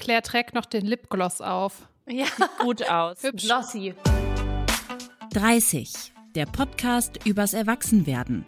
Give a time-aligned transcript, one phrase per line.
[0.00, 1.88] Claire trägt noch den Lipgloss auf.
[2.08, 2.24] Ja.
[2.24, 3.22] Sieht gut aus.
[3.22, 3.44] Hübsch.
[3.44, 3.94] Glossy.
[5.32, 6.12] 30.
[6.34, 8.44] Der Podcast übers Erwachsenwerden.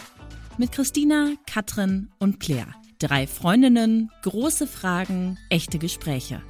[0.58, 2.74] Mit Christina, Katrin und Claire.
[2.98, 6.42] Drei Freundinnen, große Fragen, echte Gespräche.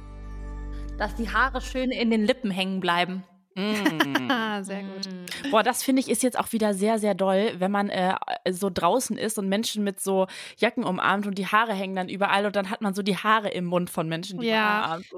[0.97, 3.23] Dass die Haare schön in den Lippen hängen bleiben.
[3.55, 4.31] Mm.
[4.31, 5.07] ah, sehr gut.
[5.07, 5.51] Mm.
[5.51, 8.15] Boah, das finde ich ist jetzt auch wieder sehr, sehr doll, wenn man äh,
[8.49, 10.27] so draußen ist und Menschen mit so
[10.57, 13.49] Jacken umarmt und die Haare hängen dann überall und dann hat man so die Haare
[13.49, 14.63] im Mund von Menschen, die ja.
[14.63, 15.13] man umarmt.
[15.13, 15.17] Uh.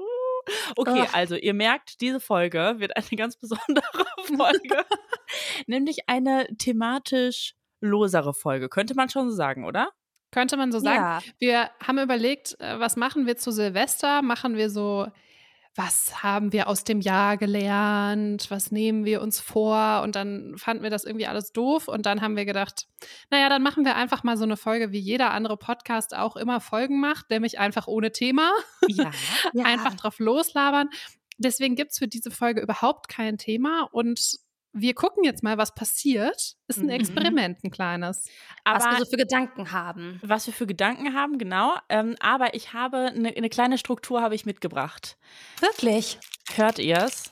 [0.76, 3.84] Okay, also ihr merkt, diese Folge wird eine ganz besondere
[4.36, 4.84] Folge.
[5.66, 9.90] nämlich eine thematisch losere Folge, könnte man schon so sagen, oder?
[10.30, 10.96] Könnte man so sagen.
[10.96, 11.20] Ja.
[11.38, 14.22] Wir haben überlegt, äh, was machen wir zu Silvester?
[14.22, 15.06] Machen wir so
[15.76, 20.82] was haben wir aus dem Jahr gelernt, was nehmen wir uns vor und dann fanden
[20.82, 22.88] wir das irgendwie alles doof und dann haben wir gedacht,
[23.30, 26.60] naja, dann machen wir einfach mal so eine Folge, wie jeder andere Podcast auch immer
[26.60, 28.52] Folgen macht, nämlich einfach ohne Thema,
[28.88, 29.10] ja,
[29.52, 29.64] ja.
[29.64, 30.88] einfach drauf loslabern.
[31.38, 34.38] Deswegen gibt es für diese Folge überhaupt kein Thema und
[34.78, 36.56] wir gucken jetzt mal, was passiert.
[36.68, 36.90] Ist ein Mhm.
[36.90, 38.28] Experiment, ein kleines.
[38.64, 40.20] Aber was wir so für Gedanken haben.
[40.22, 41.74] was wir für Gedanken haben, genau.
[41.88, 45.16] Ähm, aber ich habe eine, eine kleine Struktur habe ich mitgebracht.
[45.60, 46.18] Wirklich?
[46.54, 47.30] Hört ihr's?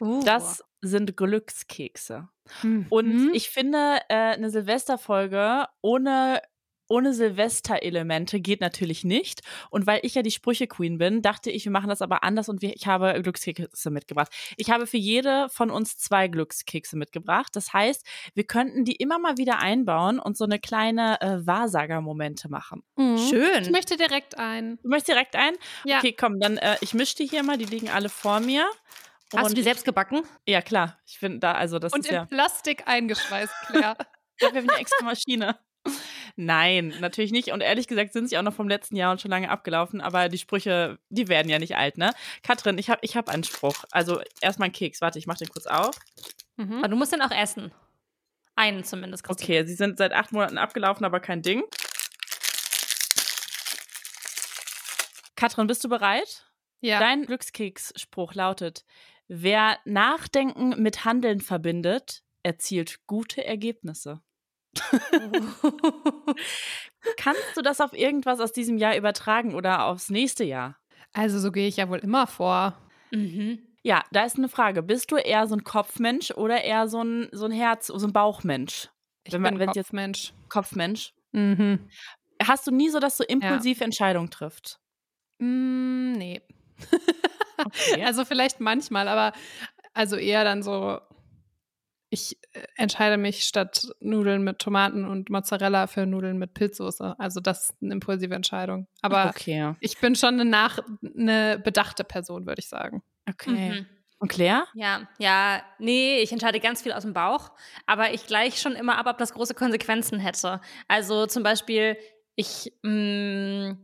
[0.00, 0.22] Uh.
[0.24, 2.28] Das sind Glückskekse.
[2.62, 2.86] Mhm.
[2.90, 6.42] Und ich finde, äh, eine Silvesterfolge ohne
[6.88, 9.40] ohne Silvesterelemente geht natürlich nicht.
[9.70, 12.62] Und weil ich ja die Sprüche-Queen bin, dachte ich, wir machen das aber anders und
[12.62, 14.32] wir, ich habe Glückskekse mitgebracht.
[14.56, 17.54] Ich habe für jede von uns zwei Glückskekse mitgebracht.
[17.54, 22.48] Das heißt, wir könnten die immer mal wieder einbauen und so eine kleine äh, Wahrsager-Momente
[22.48, 22.82] machen.
[22.96, 23.18] Mhm.
[23.18, 23.62] Schön.
[23.62, 24.78] Ich möchte direkt ein.
[24.82, 25.54] Du möchtest direkt ein?
[25.84, 25.98] Ja.
[25.98, 28.66] Okay, komm, dann äh, ich mische die hier mal, die liegen alle vor mir.
[29.34, 30.22] Hast du die selbst gebacken?
[30.46, 30.98] Ja, klar.
[31.06, 32.24] Ich finde da, also das Und ist in ja.
[32.26, 33.96] Plastik eingeschweißt, Claire.
[34.38, 35.58] Dafür habe ich eine extra Maschine.
[36.36, 37.52] Nein, natürlich nicht.
[37.52, 40.00] Und ehrlich gesagt sind sie auch noch vom letzten Jahr und schon lange abgelaufen.
[40.00, 42.12] Aber die Sprüche, die werden ja nicht alt, ne?
[42.42, 43.84] Katrin, ich habe ich hab einen Spruch.
[43.92, 45.00] Also erstmal einen Keks.
[45.00, 45.94] Warte, ich mache den kurz auf.
[46.56, 46.78] mhm.
[46.78, 47.72] Aber du musst den auch essen.
[48.56, 49.60] Einen zumindest, Christine.
[49.60, 51.62] Okay, sie sind seit acht Monaten abgelaufen, aber kein Ding.
[55.36, 56.46] Katrin, bist du bereit?
[56.80, 57.00] Ja.
[57.00, 58.84] Dein Glückskeksspruch lautet:
[59.28, 64.20] Wer Nachdenken mit Handeln verbindet, erzielt gute Ergebnisse.
[67.16, 70.76] Kannst du das auf irgendwas aus diesem Jahr übertragen oder aufs nächste Jahr?
[71.12, 72.74] Also so gehe ich ja wohl immer vor.
[73.10, 73.58] Mhm.
[73.82, 74.82] Ja, da ist eine Frage.
[74.82, 78.12] Bist du eher so ein Kopfmensch oder eher so ein, so ein Herz, so ein
[78.12, 78.88] Bauchmensch?
[79.24, 80.32] Ich Wenn man- bin wenn's jetzt- Kopfmensch.
[80.48, 81.12] Kopfmensch.
[81.32, 81.88] Mhm.
[82.42, 84.80] Hast du nie so, dass du impulsiv Entscheidungen trifft?
[85.38, 86.42] Mm, nee.
[87.56, 88.02] Okay.
[88.02, 89.32] Also vielleicht manchmal, aber
[89.94, 90.98] also eher dann so,
[92.14, 97.16] ich äh, entscheide mich statt Nudeln mit Tomaten und Mozzarella für Nudeln mit Pilzsoße.
[97.18, 98.86] Also das ist eine impulsive Entscheidung.
[99.02, 99.74] Aber okay.
[99.80, 103.02] ich bin schon eine, nach, eine bedachte Person, würde ich sagen.
[103.28, 103.80] Okay.
[103.80, 103.86] Mhm.
[104.18, 104.64] Und Claire?
[104.74, 107.50] Ja, ja, nee, ich entscheide ganz viel aus dem Bauch,
[107.84, 110.60] aber ich gleich schon immer ab, ob das große Konsequenzen hätte.
[110.88, 111.98] Also zum Beispiel,
[112.36, 113.76] ich, mh,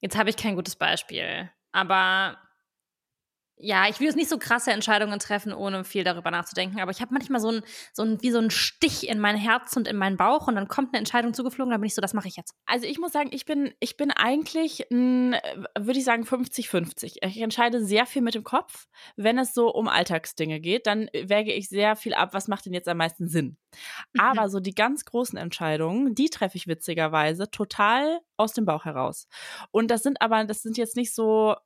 [0.00, 2.36] jetzt habe ich kein gutes Beispiel, aber
[3.60, 7.00] ja, ich will jetzt nicht so krasse Entscheidungen treffen, ohne viel darüber nachzudenken, aber ich
[7.00, 9.96] habe manchmal so ein, so ein, wie so ein Stich in mein Herz und in
[9.96, 12.36] meinen Bauch und dann kommt eine Entscheidung zugeflogen, dann bin ich so, das mache ich
[12.36, 12.54] jetzt.
[12.66, 17.16] Also ich muss sagen, ich bin, ich bin eigentlich, würde ich sagen, 50-50.
[17.22, 18.86] Ich entscheide sehr viel mit dem Kopf.
[19.16, 22.72] Wenn es so um Alltagsdinge geht, dann wäge ich sehr viel ab, was macht denn
[22.72, 23.56] jetzt am meisten Sinn.
[24.12, 24.20] Mhm.
[24.20, 29.26] Aber so die ganz großen Entscheidungen, die treffe ich witzigerweise total aus dem Bauch heraus.
[29.70, 31.56] Und das sind aber, das sind jetzt nicht so,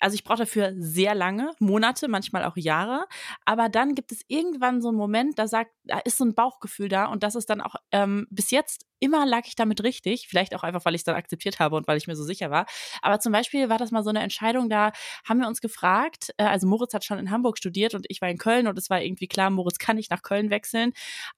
[0.00, 3.06] also ich brauche dafür sehr lange, Monate, manchmal auch Jahre.
[3.44, 6.88] Aber dann gibt es irgendwann so einen Moment, da sagt, da ist so ein Bauchgefühl
[6.88, 10.26] da und das ist dann auch ähm, bis jetzt immer lag ich damit richtig.
[10.28, 12.50] Vielleicht auch einfach, weil ich es dann akzeptiert habe und weil ich mir so sicher
[12.50, 12.66] war.
[13.02, 14.92] Aber zum Beispiel war das mal so eine Entscheidung, da
[15.28, 18.28] haben wir uns gefragt, äh, also Moritz hat schon in Hamburg studiert und ich war
[18.28, 20.92] in Köln und es war irgendwie klar, Moritz kann nicht nach Köln wechseln.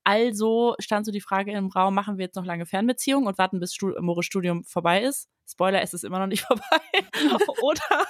[0.05, 3.61] Also stand so die Frage im Raum, machen wir jetzt noch lange Fernbeziehungen und warten,
[3.61, 5.29] bis Stu Moritz Studium vorbei ist?
[5.49, 6.81] Spoiler, es ist immer noch nicht vorbei.
[7.63, 8.07] Oder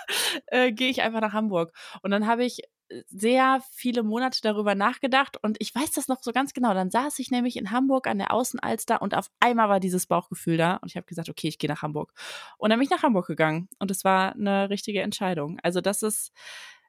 [0.46, 1.72] äh, gehe ich einfach nach Hamburg?
[2.02, 2.60] Und dann habe ich
[3.08, 6.72] sehr viele Monate darüber nachgedacht und ich weiß das noch so ganz genau.
[6.74, 10.56] Dann saß ich nämlich in Hamburg an der Außenalster und auf einmal war dieses Bauchgefühl
[10.56, 12.12] da und ich habe gesagt, okay, ich gehe nach Hamburg.
[12.58, 15.58] Und dann bin ich nach Hamburg gegangen und es war eine richtige Entscheidung.
[15.62, 16.32] Also das ist,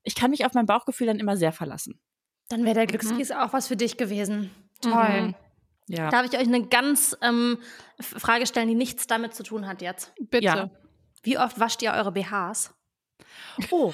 [0.03, 1.99] ich kann mich auf mein Bauchgefühl dann immer sehr verlassen.
[2.49, 2.87] Dann wäre der Mhm.
[2.89, 4.51] Glückskeks auch was für dich gewesen.
[4.81, 5.21] Toll.
[5.21, 5.35] Mhm.
[5.87, 6.09] Ja.
[6.09, 7.57] Darf ich euch eine ganz ähm,
[7.99, 10.13] Frage stellen, die nichts damit zu tun hat jetzt?
[10.19, 10.45] Bitte.
[10.45, 10.69] Ja.
[11.23, 12.73] Wie oft wascht ihr eure BHs?
[13.71, 13.93] Oh,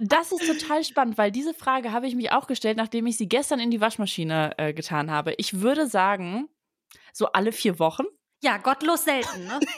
[0.00, 3.28] das ist total spannend, weil diese Frage habe ich mich auch gestellt, nachdem ich sie
[3.28, 5.34] gestern in die Waschmaschine äh, getan habe.
[5.38, 6.48] Ich würde sagen,
[7.12, 8.04] so alle vier Wochen.
[8.42, 9.60] Ja, gottlos selten, ne?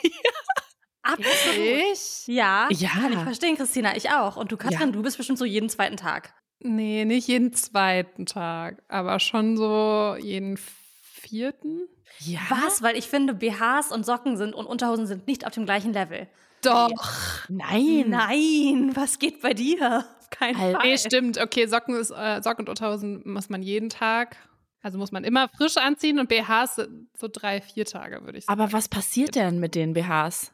[1.57, 2.27] Ich?
[2.27, 2.89] Ja, Ja.
[2.89, 4.35] kann ich verstehen, Christina, ich auch.
[4.35, 4.91] Und du, Katrin, Ja.
[4.91, 6.33] du bist bestimmt so jeden zweiten Tag.
[6.59, 11.87] Nee, nicht jeden zweiten Tag, aber schon so jeden vierten.
[12.19, 12.41] Ja.
[12.49, 12.81] Was?
[12.81, 16.27] Weil ich finde, BHs und Socken sind und Unterhosen sind nicht auf dem gleichen Level.
[16.69, 17.49] Doch.
[17.49, 18.05] Nein.
[18.09, 20.05] Nein, was geht bei dir?
[20.19, 20.87] Auf keinen Al- Fall.
[20.87, 21.37] Nee, stimmt.
[21.39, 24.37] Okay, Socken, ist, äh, Socken und Unterhosen muss man jeden Tag.
[24.81, 26.81] Also muss man immer frisch anziehen und BHs
[27.17, 28.59] so drei, vier Tage, würde ich sagen.
[28.59, 30.53] Aber was passiert denn mit den BHs?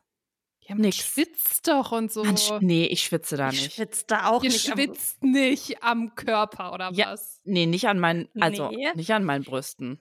[0.65, 0.95] ja, man nix.
[0.97, 2.23] schwitzt doch und so.
[2.23, 3.73] Man sch- nee, ich schwitze da ich nicht.
[3.75, 4.71] schwitze da auch Ihr nicht.
[4.71, 7.11] am- schwitzt nicht am Körper oder Ja.
[7.11, 7.41] was?
[7.43, 8.87] Nee, nicht an meinen, also Nee.
[8.95, 9.99] nicht an meinen Brüsten.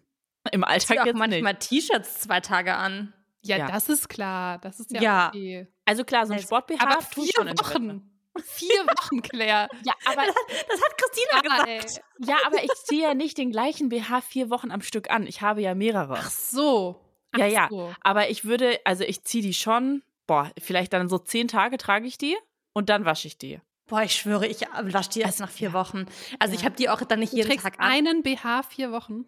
[0.53, 1.56] Im Ich Alltag auch jetzt manchmal.
[1.56, 3.12] T-Shirts zwei Tage an.
[3.43, 3.67] Ja, Ja.
[3.67, 4.58] das ist klar.
[4.58, 5.29] Das ist ja, Ja.
[5.31, 5.67] okay.
[5.84, 7.58] Also klar, so ein Also- Sport-BH Aber tut vier schon Wäsche.
[7.58, 8.08] Wochen.
[8.44, 9.69] Vier Wochen, Claire.
[9.84, 11.69] Ja, aber, Das hat Christina Ja, gesagt.
[12.19, 12.26] ey.
[12.29, 15.26] ja, aber ich ziehe ja nicht den gleichen BH vier Wochen am Stück an.
[15.26, 16.14] Ich habe ja mehrere.
[16.19, 16.99] Ach so.
[17.32, 17.67] Ach Ja, ja.
[17.70, 17.94] So.
[18.00, 22.06] Aber ich würde, also ich ziehe die schon, boah, vielleicht dann so zehn Tage trage
[22.06, 22.37] ich die
[22.73, 23.61] und dann wasche ich die.
[23.87, 26.06] Boah, ich schwöre, ich wasche die erst nach vier Wochen.
[26.38, 27.90] Also ich habe die auch dann nicht Du jeden Tag an.
[27.90, 29.26] einen BH vier Wochen.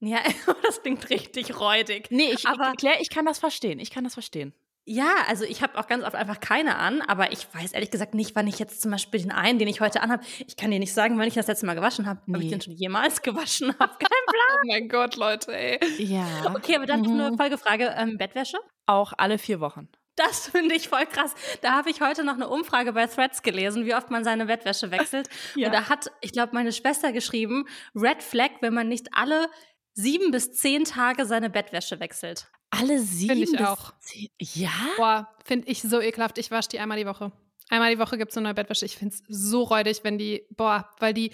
[0.00, 0.20] Ja,
[0.62, 2.06] das klingt richtig räudig.
[2.10, 3.80] Nee, ich, Aber- ich, Claire, ich kann das verstehen.
[3.80, 4.54] Ich kann das verstehen.
[4.88, 8.14] Ja, also ich habe auch ganz oft einfach keine an, aber ich weiß ehrlich gesagt
[8.14, 10.78] nicht, wann ich jetzt zum Beispiel den einen, den ich heute anhabe, ich kann dir
[10.78, 12.20] nicht sagen, wann ich das letzte Mal gewaschen habe.
[12.20, 12.50] Habe ich Nee.
[12.50, 13.70] den schon jemals gewaschen?
[13.80, 14.58] Hab keinen Plan.
[14.62, 15.80] Oh mein Gott, Leute, ey.
[15.98, 16.24] Ja.
[16.54, 17.16] Okay, aber dann Mhm.
[17.16, 18.58] nur Folgefrage, ähm, Bettwäsche?
[18.86, 19.88] Auch alle vier Wochen.
[20.14, 21.34] Das finde ich voll krass.
[21.62, 24.90] Da habe ich heute noch eine Umfrage bei Threads gelesen, wie oft man seine Bettwäsche
[24.92, 25.28] wechselt.
[25.56, 25.66] Ja.
[25.66, 29.48] Und da hat, ich glaube, meine Schwester geschrieben, Red Flag, wenn man nicht alle
[29.94, 32.46] sieben bis zehn Tage seine Bettwäsche wechselt.
[32.78, 33.92] Alle sieben ich bis auch.
[34.00, 34.28] zehn.
[34.40, 34.70] Ja?
[34.96, 36.38] Boah, finde ich so ekelhaft.
[36.38, 37.32] Ich wasche die einmal die Woche.
[37.68, 38.84] Einmal die Woche gibt es eine neue Bettwäsche.
[38.84, 41.32] Ich finde es so räudig, wenn die, boah, weil die,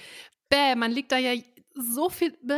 [0.48, 1.34] bäh, man liegt da ja
[1.74, 2.54] so viel, bäh,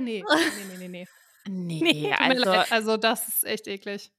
[0.00, 1.06] nee, nee, nee, nee, nee.
[1.48, 4.10] Nee, mir also, also das ist echt eklig.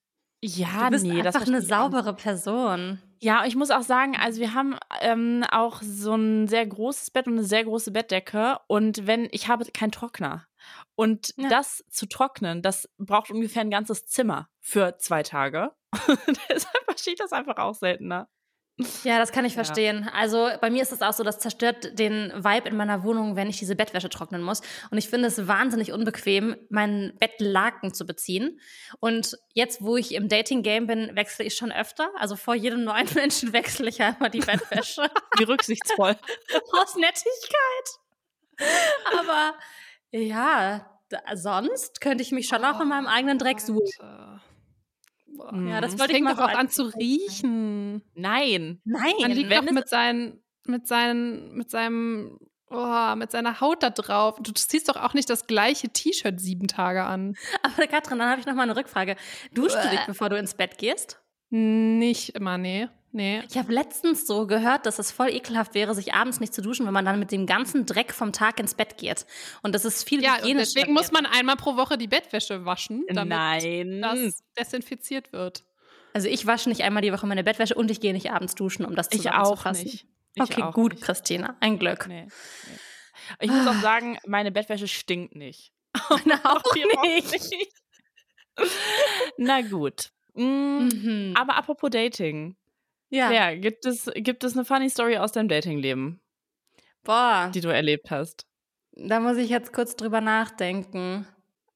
[0.41, 1.69] ja, Du bist nee, das einfach eine ich auch nicht.
[1.69, 3.01] saubere Person.
[3.19, 7.27] Ja, ich muss auch sagen, also wir haben ähm, auch so ein sehr großes Bett
[7.27, 8.59] und eine sehr große Bettdecke.
[8.67, 10.45] Und wenn, ich habe keinen Trockner.
[10.95, 11.49] Und Ja.
[11.49, 15.71] das zu trocknen, das braucht ungefähr ein ganzes Zimmer für zwei Tage.
[16.49, 18.27] Deshalb ich das einfach auch seltener.
[19.03, 19.63] Ja, das kann ich Ja.
[19.63, 20.07] verstehen.
[20.13, 23.49] Also bei mir ist es auch so, das zerstört den Vibe in meiner Wohnung, wenn
[23.49, 24.61] ich diese Bettwäsche trocknen muss.
[24.91, 28.59] Und ich finde es wahnsinnig unbequem, meinen Bettlaken zu beziehen.
[28.99, 32.11] Und jetzt, wo ich im Dating-Game bin, wechsle ich schon öfter.
[32.17, 35.09] Also vor jedem neuen Menschen wechsle ich einmal die Bettwäsche.
[35.39, 36.15] Wie rücksichtsvoll.
[36.73, 38.67] Aus Nettigkeit.
[39.19, 39.55] Aber
[40.11, 44.41] ja, da, sonst könnte ich mich schon auch in meinem eigenen Dreck suchen.
[45.37, 48.01] Ja, das Das wollte ich fängt mal doch auch an zu riechen.
[48.15, 48.81] Nein.
[48.83, 52.39] Nein, Man liegt doch mit, seinen, mit, seinen, mit seinem,
[52.69, 54.39] oh, mit seiner Haut da drauf.
[54.41, 57.35] Du ziehst doch auch nicht das gleiche T-Shirt sieben Tage an.
[57.61, 59.15] aber Katrin, dann habe ich noch mal eine Rückfrage.
[59.53, 61.21] Duschst du dich, bevor du ins Bett gehst?
[61.49, 62.89] Nicht immer, nee.
[63.11, 63.41] Nee.
[63.49, 66.85] Ich habe letztens so gehört, dass es voll ekelhaft wäre, sich abends nicht zu duschen,
[66.85, 69.25] wenn man dann mit dem ganzen Dreck vom Tag ins Bett geht.
[69.63, 73.05] Und das ist viel Ja, und deswegen muss man einmal pro Woche die Bettwäsche waschen,
[73.07, 74.01] damit Nein.
[74.01, 75.63] das desinfiziert wird.
[76.13, 78.85] Also ich wasche nicht einmal die Woche meine Bettwäsche und ich gehe nicht abends duschen,
[78.85, 80.05] um das Ich auch nicht.
[80.35, 81.03] Ich okay, auch gut, nicht.
[81.03, 81.55] Christina.
[81.59, 82.07] Ein Glück.
[82.07, 82.77] Nee, nee.
[83.39, 85.71] Ich muss auch sagen, meine Bettwäsche stinkt nicht.
[86.25, 87.55] Na, auch auch nicht.
[89.37, 90.11] Na gut.
[90.33, 91.33] Mm, Mhm.
[91.35, 92.55] Aber apropos Dating.
[93.09, 93.31] Ja.
[93.31, 96.19] Ja, gibt es, gibt es eine funny Story aus deinem Datingleben,
[97.03, 98.45] Boah, die du erlebt hast?
[98.99, 101.27] da muss ich jetzt kurz drüber nachdenken.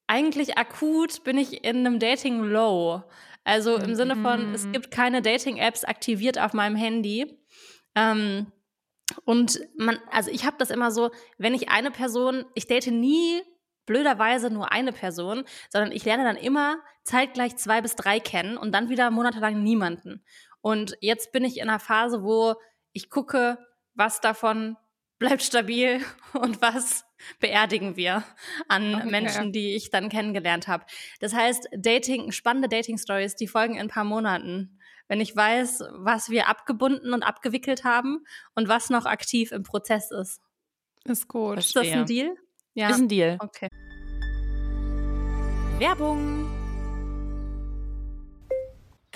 [0.08, 3.04] Eigentlich akut bin ich in einem Dating-Low.
[3.44, 4.72] Also im Sinne von, es Mhm.
[4.74, 7.38] gibt keine Dating-Apps aktiviert auf meinem Handy.
[7.96, 8.52] Ähm,
[9.26, 13.42] und man, also ich habe das immer so, wenn ich eine Person, ich date nie
[13.86, 18.72] blöderweise nur eine Person, sondern ich lerne dann immer zeitgleich zwei bis drei kennen und
[18.74, 20.24] dann wieder monatelang niemanden.
[20.62, 22.56] Und jetzt bin ich in einer Phase, wo
[22.94, 23.58] ich gucke,
[23.94, 24.78] was davon
[25.20, 26.02] bleibt stabil
[26.34, 27.06] und was
[27.40, 28.24] beerdigen wir
[28.68, 29.10] an Okay.
[29.12, 30.86] Menschen, die ich dann kennengelernt habe.
[31.20, 34.80] Das heißt, Dating, spannende Dating-Stories, die folgen in ein paar Monaten.
[35.08, 38.24] Wenn ich weiß, was wir abgebunden und abgewickelt haben
[38.56, 40.42] und was noch aktiv im Prozess ist.
[41.04, 41.58] Ist gut.
[41.58, 42.36] Das- Ist das ein Deal?
[42.74, 42.90] Ja.
[42.90, 43.38] Ist ein Deal.
[43.42, 43.68] Okay.
[45.80, 46.48] Werbung.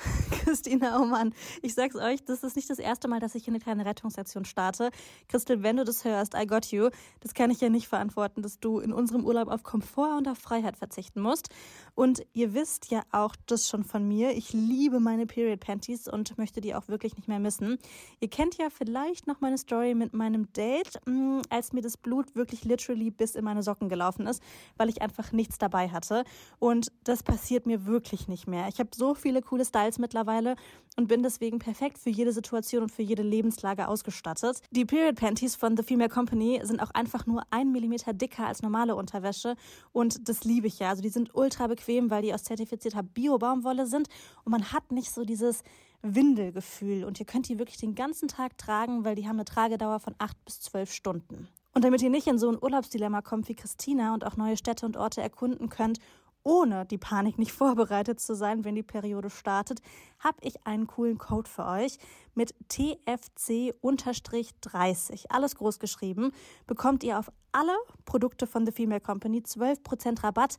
[0.44, 3.52] Christina, oh Mann, ich sag's euch, das ist nicht das erste Mal, dass ich hier
[3.52, 4.90] eine kleine Rettungsaktion starte.
[5.28, 6.90] Christel, wenn du das hörst, I got you.
[7.20, 10.38] Das kann ich ja nicht verantworten, dass du in unserem Urlaub auf Komfort und auf
[10.38, 11.48] Freiheit verzichten musst.
[11.94, 14.30] Und ihr wisst ja auch das schon von mir.
[14.30, 17.78] Ich liebe meine Period Panties und möchte die auch wirklich nicht mehr missen.
[18.20, 22.34] Ihr kennt ja vielleicht noch meine Story mit meinem Date, mm, als mir das Blut
[22.34, 24.42] wirklich literally bis in meine Socken gelaufen ist,
[24.76, 26.24] weil ich einfach nichts dabei hatte.
[26.58, 28.68] Und das passiert mir wirklich nicht mehr.
[28.68, 30.56] Ich habe so viele coole Styles mittlerweile
[30.96, 34.60] und bin deswegen perfekt für jede Situation und für jede Lebenslage ausgestattet.
[34.70, 38.62] Die Period Panties von The Female Company sind auch einfach nur ein Millimeter dicker als
[38.62, 39.56] normale Unterwäsche
[39.92, 40.90] und das liebe ich ja.
[40.90, 44.08] Also die sind ultra bequem, weil die aus zertifizierter Bio-Baumwolle sind
[44.44, 45.62] und man hat nicht so dieses
[46.02, 50.00] Windelgefühl und ihr könnt die wirklich den ganzen Tag tragen, weil die haben eine Tragedauer
[50.00, 51.48] von acht bis zwölf Stunden.
[51.72, 54.86] Und damit ihr nicht in so ein Urlaubsdilemma kommt wie Christina und auch neue Städte
[54.86, 56.00] und Orte erkunden könnt
[56.42, 59.80] ohne die Panik nicht vorbereitet zu sein, wenn die Periode startet,
[60.18, 61.98] habe ich einen coolen Code für euch
[62.34, 65.26] mit TFC-30.
[65.28, 66.32] Alles groß geschrieben.
[66.66, 70.58] Bekommt ihr auf alle Produkte von The Female Company 12% Rabatt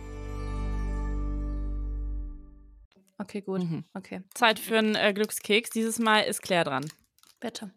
[3.21, 3.61] Okay, gut.
[3.61, 3.85] Mhm.
[3.93, 4.23] Okay.
[4.33, 5.69] Zeit für einen äh, Glückskeks.
[5.69, 6.91] Dieses Mal ist Claire dran.
[7.39, 7.71] Bitte.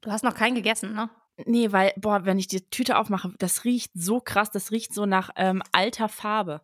[0.00, 1.10] Du hast noch keinen gegessen, ne?
[1.44, 5.04] Nee, weil, boah, wenn ich die Tüte aufmache, das riecht so krass, das riecht so
[5.04, 6.62] nach ähm, alter Farbe.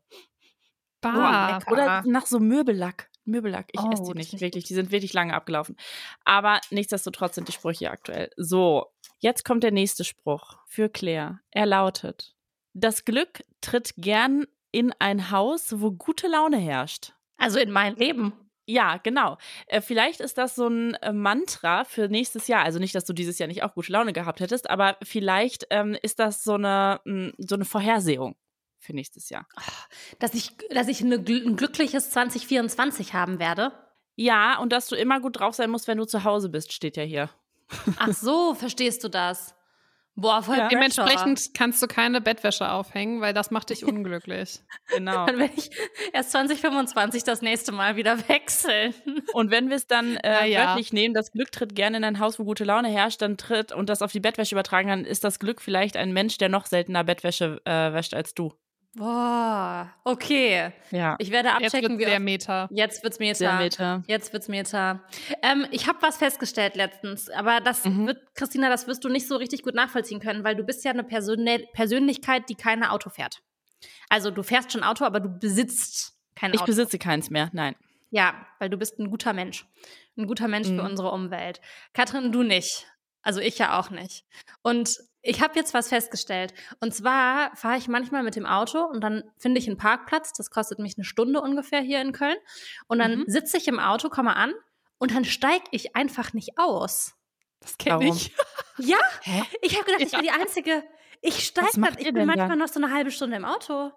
[1.02, 3.10] Bah, boah, oder nach so Möbellack.
[3.24, 3.68] Möbellack.
[3.72, 4.64] Ich oh, esse die nicht, wirklich.
[4.64, 5.76] Die sind wirklich lange abgelaufen.
[6.24, 8.30] Aber nichtsdestotrotz sind die Sprüche aktuell.
[8.36, 8.86] So,
[9.18, 11.40] jetzt kommt der nächste Spruch für Claire.
[11.50, 12.34] Er lautet:
[12.72, 17.12] Das Glück tritt gern in ein Haus, wo gute Laune herrscht.
[17.36, 18.32] Also in mein Leben.
[18.66, 19.38] Ja, genau.
[19.66, 22.62] Äh, vielleicht ist das so ein äh, Mantra für nächstes Jahr.
[22.62, 25.96] Also nicht, dass du dieses Jahr nicht auch gute Laune gehabt hättest, aber vielleicht ähm,
[26.02, 28.36] ist das so eine, mh, so eine Vorhersehung
[28.78, 29.46] für nächstes Jahr.
[30.18, 33.72] Dass ich, dass ich eine, ein glückliches 2024 haben werde.
[34.14, 36.96] Ja, und dass du immer gut drauf sein musst, wenn du zu Hause bist, steht
[36.96, 37.30] ja hier.
[37.96, 39.54] Ach so, verstehst du das?
[40.14, 40.68] Boah, voll ja.
[40.68, 44.60] Dementsprechend kannst du keine Bettwäsche aufhängen, weil das macht dich unglücklich.
[44.88, 45.26] genau.
[45.26, 45.70] Dann werde ich
[46.12, 48.94] erst 2025 das nächste Mal wieder wechseln.
[49.32, 50.66] Und wenn wir es dann äh, ja.
[50.66, 53.72] wörtlich nehmen, das Glück tritt gerne in ein Haus, wo gute Laune herrscht, dann tritt
[53.72, 56.66] und das auf die Bettwäsche übertragen, dann ist das Glück vielleicht ein Mensch, der noch
[56.66, 58.52] seltener Bettwäsche äh, wäscht als du.
[58.94, 60.72] Boah, okay.
[60.90, 61.16] Ja.
[61.18, 62.18] Ich werde abchecken, jetzt wird's wie.
[62.18, 62.68] Meter.
[62.70, 63.34] Jetzt wird's Meter.
[63.36, 64.02] Sehr Meter.
[64.06, 65.02] Jetzt wird's Meter.
[65.42, 68.08] Ähm, ich habe was festgestellt letztens, aber das mhm.
[68.08, 70.90] wird, Christina, das wirst du nicht so richtig gut nachvollziehen können, weil du bist ja
[70.90, 73.40] eine Persön Persönlichkeit, die keine Auto fährt.
[74.10, 76.60] Also du fährst schon Auto, aber du besitzt kein Auto.
[76.60, 77.74] Ich besitze keins mehr, nein.
[78.10, 79.64] Ja, weil du bist ein guter Mensch.
[80.18, 80.78] Ein guter Mensch mhm.
[80.78, 81.62] für unsere Umwelt.
[81.94, 82.86] Katrin, du nicht.
[83.22, 84.26] Also ich ja auch nicht.
[84.62, 86.52] Und ich habe jetzt was festgestellt.
[86.80, 90.32] Und zwar fahre ich manchmal mit dem Auto und dann finde ich einen Parkplatz.
[90.32, 92.36] Das kostet mich eine Stunde ungefähr hier in Köln.
[92.88, 93.24] Und dann mhm.
[93.28, 94.52] sitze ich im Auto, komme an
[94.98, 97.14] und dann steige ich einfach nicht aus.
[97.60, 98.34] Das kenne ich.
[98.78, 99.42] Ja, Hä?
[99.60, 100.06] ich habe gedacht, ja.
[100.06, 100.82] ich bin die Einzige.
[101.20, 102.58] Ich steige dann, ich bin manchmal dann?
[102.58, 103.92] noch so eine halbe Stunde im Auto.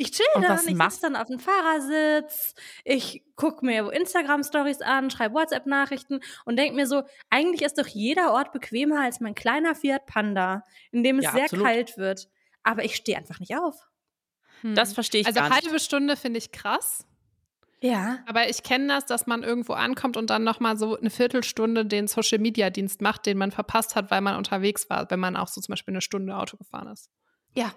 [0.00, 2.54] Ich chill und dann, ich sitze dann auf dem Fahrersitz,
[2.84, 8.32] ich gucke mir Instagram-Stories an, schreibe WhatsApp-Nachrichten und denke mir so, eigentlich ist doch jeder
[8.32, 11.66] Ort bequemer als mein kleiner Fiat Panda, in dem es ja, sehr absolut.
[11.66, 12.30] kalt wird.
[12.62, 13.76] Aber ich stehe einfach nicht auf.
[14.62, 14.74] Hm.
[14.74, 15.56] Das verstehe ich also gar nicht.
[15.56, 17.06] Also halbe Stunde finde ich krass.
[17.82, 18.20] Ja.
[18.26, 22.08] Aber ich kenne das, dass man irgendwo ankommt und dann nochmal so eine Viertelstunde den
[22.08, 25.74] Social-Media-Dienst macht, den man verpasst hat, weil man unterwegs war, wenn man auch so zum
[25.74, 27.10] Beispiel eine Stunde Auto gefahren ist.
[27.54, 27.74] Ja,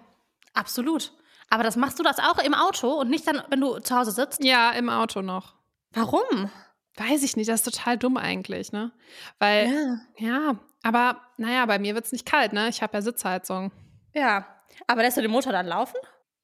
[0.54, 1.12] absolut.
[1.54, 4.10] Aber das machst du das auch im Auto und nicht dann, wenn du zu Hause
[4.10, 4.42] sitzt?
[4.42, 5.54] Ja, im Auto noch.
[5.92, 6.50] Warum?
[6.96, 8.90] Weiß ich nicht, das ist total dumm eigentlich, ne?
[9.38, 12.68] Weil, ja, ja aber naja, bei mir wird es nicht kalt, ne?
[12.70, 13.70] Ich habe ja Sitzheizung.
[14.12, 14.48] Ja,
[14.88, 15.94] aber lässt du den Motor dann laufen?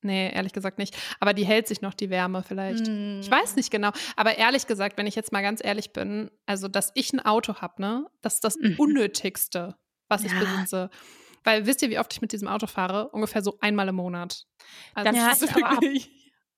[0.00, 0.96] Nee, ehrlich gesagt nicht.
[1.18, 2.86] Aber die hält sich noch die Wärme vielleicht.
[2.86, 3.18] Mm.
[3.20, 3.90] Ich weiß nicht genau.
[4.14, 7.56] Aber ehrlich gesagt, wenn ich jetzt mal ganz ehrlich bin, also dass ich ein Auto
[7.56, 8.76] habe, ne, das ist das mhm.
[8.78, 9.74] Unnötigste,
[10.08, 10.28] was ja.
[10.28, 10.88] ich besitze.
[11.44, 13.08] Weil wisst ihr, wie oft ich mit diesem Auto fahre?
[13.08, 14.46] Ungefähr so einmal im Monat.
[14.94, 16.10] Also das ist wirklich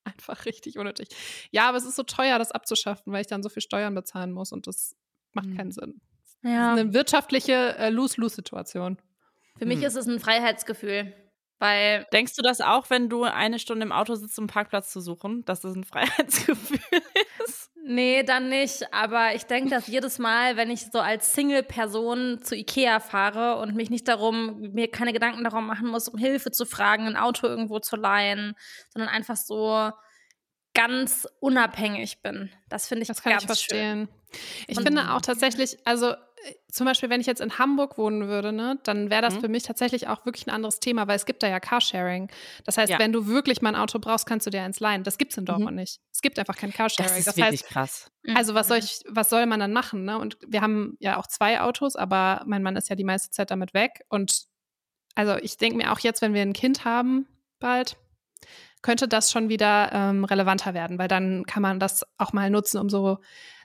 [0.04, 1.08] einfach richtig unnötig.
[1.50, 4.32] Ja, aber es ist so teuer, das abzuschaffen, weil ich dann so viel Steuern bezahlen
[4.32, 4.96] muss und das
[5.32, 5.56] macht mhm.
[5.56, 6.00] keinen Sinn.
[6.42, 6.70] Ja.
[6.70, 8.98] Das ist eine wirtschaftliche äh, Lose-Lose-Situation.
[9.58, 9.84] Für mich hm.
[9.84, 11.14] ist es ein Freiheitsgefühl.
[11.58, 14.90] Weil Denkst du das auch, wenn du eine Stunde im Auto sitzt, um einen Parkplatz
[14.90, 17.31] zu suchen, dass das ein Freiheitsgefühl ist?
[17.84, 18.92] Nee, dann nicht.
[18.94, 23.74] Aber ich denke, dass jedes Mal, wenn ich so als Single-Person zu Ikea fahre und
[23.74, 27.46] mich nicht darum, mir keine Gedanken darum machen muss, um Hilfe zu fragen, ein Auto
[27.48, 28.54] irgendwo zu leihen,
[28.90, 29.90] sondern einfach so
[30.74, 32.50] ganz unabhängig bin.
[32.68, 34.08] Das finde ich das kann ganz ich verstehen.
[34.08, 34.40] Schön.
[34.68, 36.16] Ich Und- finde auch tatsächlich, also äh,
[36.72, 39.40] zum Beispiel, wenn ich jetzt in Hamburg wohnen würde, ne, dann wäre das Mhm.
[39.42, 42.30] für mich tatsächlich auch wirklich ein anderes Thema, weil es gibt da ja Carsharing.
[42.64, 42.98] Das heißt, Ja.
[42.98, 45.04] wenn du wirklich mal ein Auto brauchst, kannst du dir eins leihen.
[45.04, 46.00] Das gibt es in Dortmund nicht.
[46.10, 47.08] Es gibt einfach kein Carsharing.
[47.10, 48.10] Das ist das wirklich heißt, krass.
[48.34, 48.84] also was soll Mhm.
[48.84, 50.04] ich, was soll man dann machen?
[50.06, 50.18] Ne?
[50.18, 53.50] Und wir haben ja auch zwei Autos, aber mein Mann ist ja die meiste Zeit
[53.50, 54.02] damit weg.
[54.08, 54.46] Und
[55.14, 57.28] also ich denke mir auch jetzt, wenn wir ein Kind haben,
[57.60, 57.98] bald,
[58.82, 62.78] könnte das schon wieder ähm, relevanter werden, weil dann kann man das auch mal nutzen,
[62.78, 63.18] um so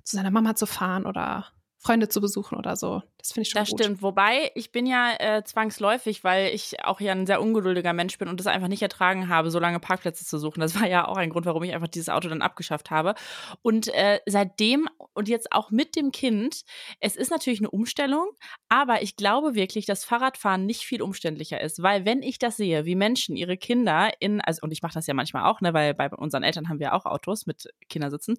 [0.03, 1.47] zu seiner Mama zu fahren oder
[1.87, 3.01] Freunde zu besuchen oder so.
[3.17, 3.81] Das finde ich schon Das gut.
[3.81, 4.01] stimmt.
[4.01, 8.27] Wobei, ich bin ja äh, zwangsläufig, weil ich auch ja ein sehr ungeduldiger Mensch bin
[8.27, 10.59] und es einfach nicht ertragen habe, so lange Parkplätze zu suchen.
[10.59, 13.15] Das war ja auch ein Grund, warum ich einfach dieses Auto dann abgeschafft habe.
[13.61, 16.63] Und äh, seitdem und jetzt auch mit dem Kind,
[16.99, 18.27] es ist natürlich eine Umstellung,
[18.67, 22.83] aber ich glaube wirklich, dass Fahrradfahren nicht viel umständlicher ist, weil wenn ich das sehe,
[22.83, 25.93] wie Menschen ihre Kinder in, also und ich mache das ja manchmal auch, ne, weil
[25.93, 28.37] bei unseren Eltern haben wir auch Autos mit Kindersitzen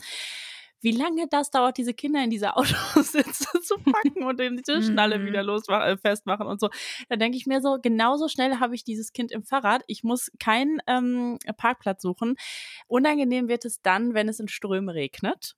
[0.81, 5.27] wie lange das dauert, diese Kinder in diese Autositze zu packen und die Schnalle Mhm.
[5.27, 6.71] wieder los äh, festmachen und so.
[7.09, 9.83] Da denke ich mir so, genauso schnell habe ich dieses Kind im Fahrrad.
[9.87, 12.37] Ich muss keinen ähm, Parkplatz suchen.
[12.87, 15.55] Unangenehm wird es dann, wenn es in Strömen regnet.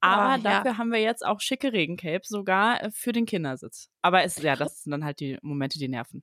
[0.00, 0.38] Aber ja.
[0.38, 3.88] dafür haben wir jetzt auch schicke Regencapes, sogar äh, für den Kindersitz.
[4.02, 6.22] Aber es, ja, das sind dann halt die Momente, die nerven.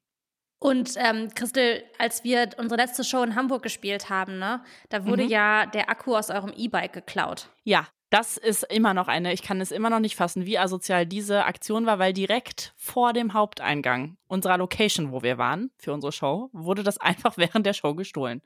[0.60, 5.24] Und ähm, Christel, als wir unsere letzte Show in Hamburg gespielt haben, ne, da wurde
[5.24, 5.30] Mhm.
[5.30, 7.50] ja der Akku aus eurem E-Bike geklaut.
[7.64, 11.06] Ja, das ist immer noch eine, ich kann es immer noch nicht fassen, wie asozial
[11.06, 16.12] diese Aktion war, weil direkt vor dem Haupteingang unserer Location, wo wir waren, für unsere
[16.12, 18.42] Show, wurde das einfach während der Show gestohlen.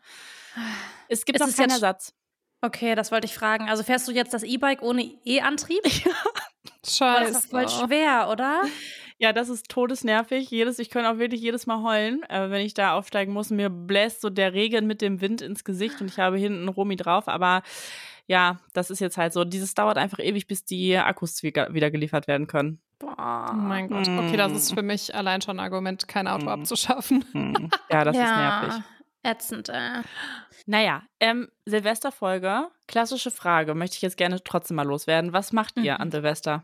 [1.08, 2.14] Es gibt Ist noch keinen Ersatz.
[2.62, 3.70] Okay, das wollte ich fragen.
[3.70, 5.82] Also fährst du jetzt das E-Bike ohne E-Antrieb?
[6.84, 7.38] Das Scheiße.
[7.40, 8.64] ist voll schwer, oder?
[9.22, 10.50] Ja, das ist todesnervig.
[10.50, 13.52] Jedes, ich könnte auch wirklich jedes Mal heulen, äh, wenn ich da aufsteigen muss.
[13.52, 16.96] Mir bläst so der Regen mit dem Wind ins Gesicht und ich habe hinten Romi
[16.96, 17.28] drauf.
[17.28, 17.62] Aber
[18.26, 19.44] ja, das ist jetzt halt so.
[19.44, 22.82] Dieses dauert einfach ewig, bis die Akkus wieder geliefert werden können.
[22.98, 23.50] Boah.
[23.52, 24.08] Oh mein Gott.
[24.08, 24.76] Okay, das ist Mm.
[24.76, 26.50] für mich allein schon ein Argument, kein Auto Mm.
[26.50, 27.24] abzuschaffen.
[27.34, 27.70] Hm.
[27.92, 28.84] Ja, das ist nervig.
[29.24, 30.02] Ätzend, äh.
[30.66, 35.32] Naja, ähm, Silvesterfolge, klassische Frage, möchte ich jetzt gerne trotzdem mal loswerden.
[35.34, 36.02] Was macht ihr Mhm.
[36.02, 36.64] an Silvester?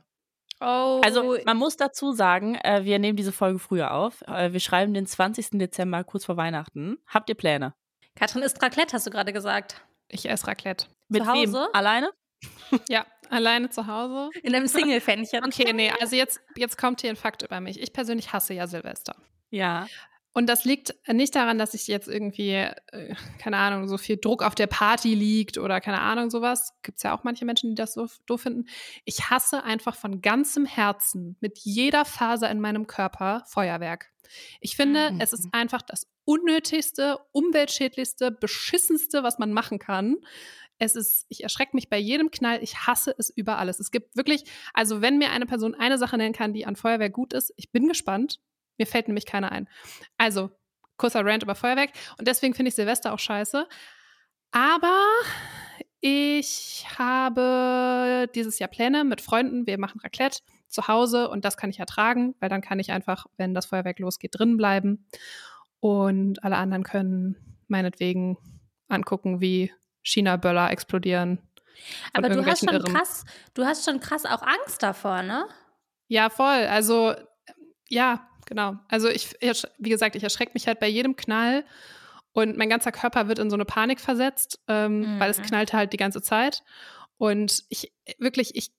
[0.59, 1.01] Oh.
[1.03, 4.21] Also, man muss dazu sagen, äh, wir nehmen diese Folge früher auf.
[4.23, 5.51] Äh, wir schreiben den 20.
[5.59, 6.97] Dezember, kurz vor Weihnachten.
[7.07, 7.73] Habt ihr Pläne?
[8.15, 9.85] Katrin isst Raclette, hast du gerade gesagt.
[10.09, 10.87] Ich esse Raclette.
[11.09, 11.49] Mit Zu wem?
[11.49, 11.67] Hause?
[11.73, 12.11] Alleine?
[12.89, 14.29] Ja, alleine zu Hause.
[14.43, 15.43] In einem Single-Fännchen.
[15.45, 17.81] Okay, nee, also jetzt, jetzt kommt hier ein Fakt über mich.
[17.81, 19.15] Ich persönlich hasse ja Silvester.
[19.49, 19.87] Ja.
[20.37, 24.43] Und das liegt nicht daran, dass ich jetzt irgendwie, äh, keine Ahnung, so viel Druck
[24.43, 26.73] auf der Party liegt oder keine Ahnung, sowas.
[26.83, 28.65] Gibt es ja auch manche Menschen, die das so doof finden.
[29.03, 34.11] Ich hasse einfach von ganzem Herzen, mit jeder Faser in meinem Körper, Feuerwerk.
[34.61, 35.21] Ich finde, Mhm.
[35.21, 40.17] es ist einfach das unnötigste, umweltschädlichste, beschissenste, was man machen kann.
[40.77, 42.61] Es ist, ich erschrecke mich bei jedem Knall.
[42.61, 43.79] Ich hasse es über alles.
[43.79, 44.43] Es gibt wirklich,
[44.75, 47.71] also wenn mir eine Person eine Sache nennen kann, die an Feuerwerk gut ist, ich
[47.71, 48.39] bin gespannt.
[48.77, 49.67] Mir fällt nämlich keiner ein.
[50.17, 50.51] Also,
[50.97, 51.91] kurzer Rant über Feuerwerk.
[52.17, 53.67] Und deswegen finde ich Silvester auch scheiße.
[54.51, 55.01] Aber
[55.99, 59.67] ich habe dieses Jahr Pläne mit Freunden.
[59.67, 63.25] Wir machen Raclette zu Hause und das kann ich ertragen, weil dann kann ich einfach,
[63.37, 65.07] wenn das Feuerwerk losgeht, drin bleiben.
[65.79, 68.37] Und alle anderen können meinetwegen
[68.87, 69.71] angucken, wie
[70.03, 71.39] China-Böller explodieren.
[72.13, 72.93] Aber du hast schon Irren.
[72.93, 75.45] krass, du hast schon krass auch Angst davor, ne?
[76.07, 76.65] Ja, voll.
[76.67, 77.13] Also,
[77.89, 78.75] ja, genau.
[78.87, 79.35] Also, ich,
[79.77, 81.63] wie gesagt, ich erschrecke mich halt bei jedem Knall
[82.33, 85.19] und mein ganzer Körper wird in so eine Panik versetzt, ähm, Mhm.
[85.19, 86.63] weil es knallt halt die ganze Zeit.
[87.17, 88.71] Und ich wirklich, ich,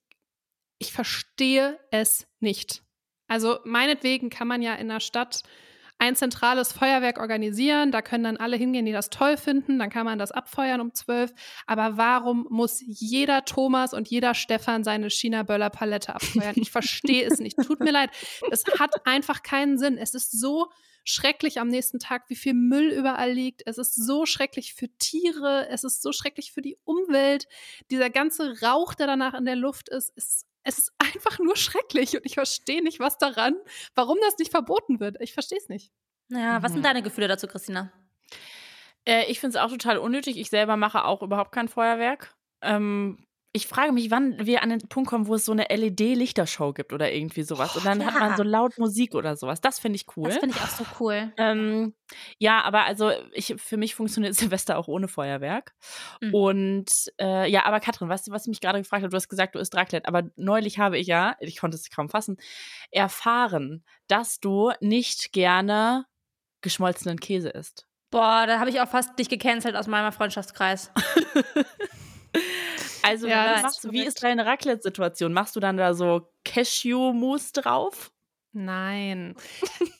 [0.77, 2.83] ich verstehe es nicht.
[3.27, 5.43] Also, meinetwegen kann man ja in der Stadt
[5.99, 7.91] ein zentrales Feuerwerk organisieren.
[7.91, 9.77] Da können dann alle hingehen, die das toll finden.
[9.79, 11.33] Dann kann man das abfeuern um zwölf.
[11.67, 16.55] Aber warum muss jeder Thomas und jeder Stefan seine China-Böller-Palette abfeuern?
[16.55, 17.57] Ich verstehe es nicht.
[17.57, 18.09] Tut mir leid.
[18.49, 19.97] Es hat einfach keinen Sinn.
[19.97, 20.71] Es ist so
[21.03, 23.63] schrecklich am nächsten Tag, wie viel Müll überall liegt.
[23.65, 25.67] Es ist so schrecklich für Tiere.
[25.69, 27.47] Es ist so schrecklich für die Umwelt.
[27.91, 32.15] Dieser ganze Rauch, der danach in der Luft ist, ist es ist einfach nur schrecklich
[32.15, 33.55] und ich verstehe nicht, was daran,
[33.95, 35.17] warum das nicht verboten wird.
[35.21, 35.91] Ich verstehe es nicht.
[36.29, 36.75] Ja, was Mhm.
[36.75, 37.91] sind deine Gefühle dazu, Christina?
[39.05, 40.37] Äh, ich finde es auch total unnötig.
[40.37, 42.35] Ich selber mache auch überhaupt kein Feuerwerk.
[42.61, 46.71] Ähm, Ich frage mich, wann wir an den Punkt kommen, wo es so eine LED-Lichtershow
[46.73, 47.75] gibt oder irgendwie sowas.
[47.75, 48.07] Und dann ja.
[48.07, 49.59] hat man so laut Musik oder sowas.
[49.59, 50.29] Das finde ich cool.
[50.29, 51.33] Das finde ich auch so cool.
[51.37, 51.95] Ähm,
[52.37, 55.73] ja, aber also ich, für mich funktioniert Silvester auch ohne Feuerwerk.
[56.21, 56.33] Mhm.
[56.35, 59.09] Und äh, ja, aber Katrin, weißt du, was ich mich gerade gefragt habe?
[59.09, 62.07] Du hast gesagt, du isst Raclette, aber neulich habe ich ja, ich konnte es kaum
[62.07, 62.37] fassen,
[62.91, 66.05] erfahren, dass du nicht gerne
[66.61, 67.87] geschmolzenen Käse isst.
[68.11, 70.91] Boah, da habe ich auch fast dich gecancelt aus meinem Freundschaftskreis.
[73.03, 75.33] Also, Ja, machst, ist wie ist deine Raclette-Situation?
[75.33, 78.11] Machst du dann da so Cashew-Mousse drauf?
[78.51, 79.35] Nein.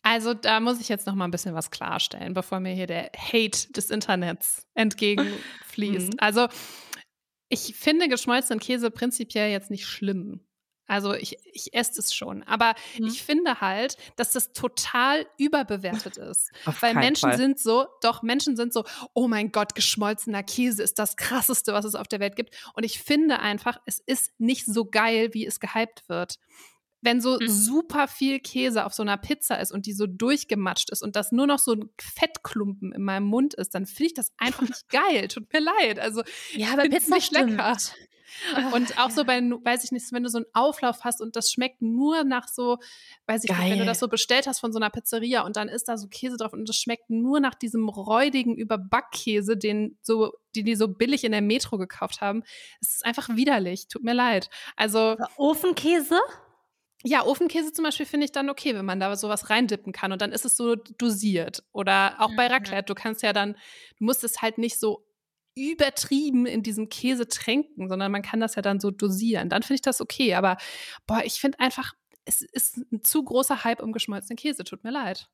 [0.02, 3.12] Also da muss ich jetzt noch mal ein bisschen was klarstellen, bevor mir hier der
[3.16, 6.14] Hate des Internets entgegenfließt.
[6.14, 6.20] Mhm.
[6.20, 6.48] Also
[7.50, 10.46] ich finde geschmolzenen Käse prinzipiell jetzt nicht schlimm.
[10.90, 12.44] Also ich, ich esse es schon.
[12.44, 13.08] Aber Mhm.
[13.08, 16.52] ich finde halt, dass das total überbewertet ist.
[16.66, 17.38] Auf Weil Menschen Fall.
[17.38, 21.86] sind so, doch Menschen sind so, oh mein Gott, geschmolzener Käse ist das krasseste, was
[21.86, 22.54] es auf der Welt gibt.
[22.74, 26.36] Und ich finde einfach, es ist nicht so geil, wie es gehypt wird.
[27.02, 27.48] Wenn so Mhm.
[27.48, 31.32] super viel Käse auf so einer Pizza ist und die so durchgematscht ist und das
[31.32, 34.90] nur noch so ein Fettklumpen in meinem Mund ist, dann finde ich das einfach nicht
[34.90, 35.28] geil.
[35.30, 36.00] Tut mir leid.
[36.00, 36.24] Also
[36.54, 37.78] Ja, aber Pizza nicht lecker.
[38.74, 41.52] und auch so bei, weiß ich nicht, wenn du so einen Auflauf hast und das
[41.52, 42.78] schmeckt nur nach so,
[43.28, 43.86] weiß ich nicht, wenn du Geil.
[43.86, 46.54] das so bestellt hast von so einer Pizzeria und dann ist da so Käse drauf
[46.54, 51.32] und das schmeckt nur nach diesem räudigen Überbackkäse, den so, die die so billig in
[51.32, 52.44] der Metro gekauft haben.
[52.82, 53.88] Es ist einfach widerlich.
[53.88, 54.50] Tut mir leid.
[54.76, 56.20] Also Ofenkäse?
[57.06, 60.22] ja, Ofenkäse zum Beispiel finde ich dann okay, wenn man da sowas reindippen kann und
[60.22, 61.64] dann ist es so dosiert.
[61.72, 62.54] Oder auch bei Mhm.
[62.54, 63.54] Raclette, du kannst ja dann,
[63.98, 65.06] du musst es halt nicht so
[65.60, 69.50] übertrieben in diesem Käse tränken, sondern man kann das ja dann so dosieren.
[69.50, 70.36] Dann finde ich das okay.
[70.36, 70.58] Aber
[71.08, 71.94] boah, ich finde einfach,
[72.26, 74.64] es ist ein zu großer Hype um geschmolzenen Käse.
[74.64, 75.30] Tut mir leid.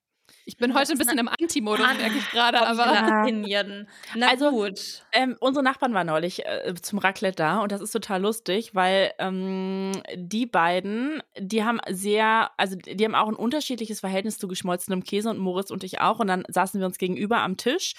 [0.45, 3.87] Ich bin Ja, heute ein bisschen im Anti-Modus, An- merke ich gerade, aber Opinion.
[4.15, 5.05] Na Also, gut.
[5.11, 9.11] Ähm, unsere Nachbarn waren neulich äh, zum Raclette da und das ist total lustig, weil
[9.19, 15.03] ähm, die beiden, die haben sehr, also die haben auch ein unterschiedliches Verhältnis zu geschmolzenem
[15.03, 17.93] Käse und Moritz und ich auch und dann saßen wir uns gegenüber am Tisch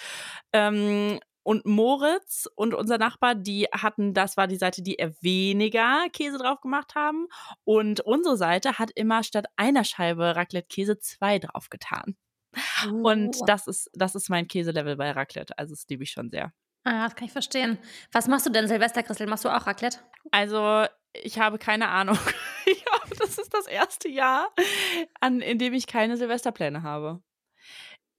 [0.51, 6.05] ähm, und Moritz und unser Nachbar, die hatten, das war die Seite, die eher weniger
[6.11, 7.27] Käse drauf gemacht haben
[7.63, 12.17] und unsere Seite hat immer statt einer Scheibe Raclette-Käse zwei drauf getan.
[12.91, 13.45] Und Uh.
[13.45, 15.57] das ist, das ist mein Käselevel bei Raclette.
[15.57, 16.51] Also das liebe ich schon sehr.
[16.83, 17.77] Ah, das kann ich verstehen.
[18.11, 19.27] Was machst du denn, Silvester, Christel?
[19.27, 19.99] Machst du auch Raclette?
[20.31, 22.17] Also, ich habe keine Ahnung.
[22.69, 24.53] Ich glaube, das ist das erste Jahr,
[25.21, 27.21] an, in dem ich keine Silvesterpläne habe.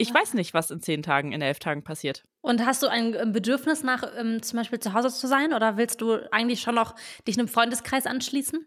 [0.00, 2.24] Ich weiß nicht, was in zehn Tagen, in elf Tagen passiert.
[2.40, 6.00] Und hast du ein Bedürfnis nach ähm, zum Beispiel zu Hause zu sein oder willst
[6.00, 6.94] du eigentlich schon noch
[7.26, 8.64] dich einem Freundeskreis anschließen?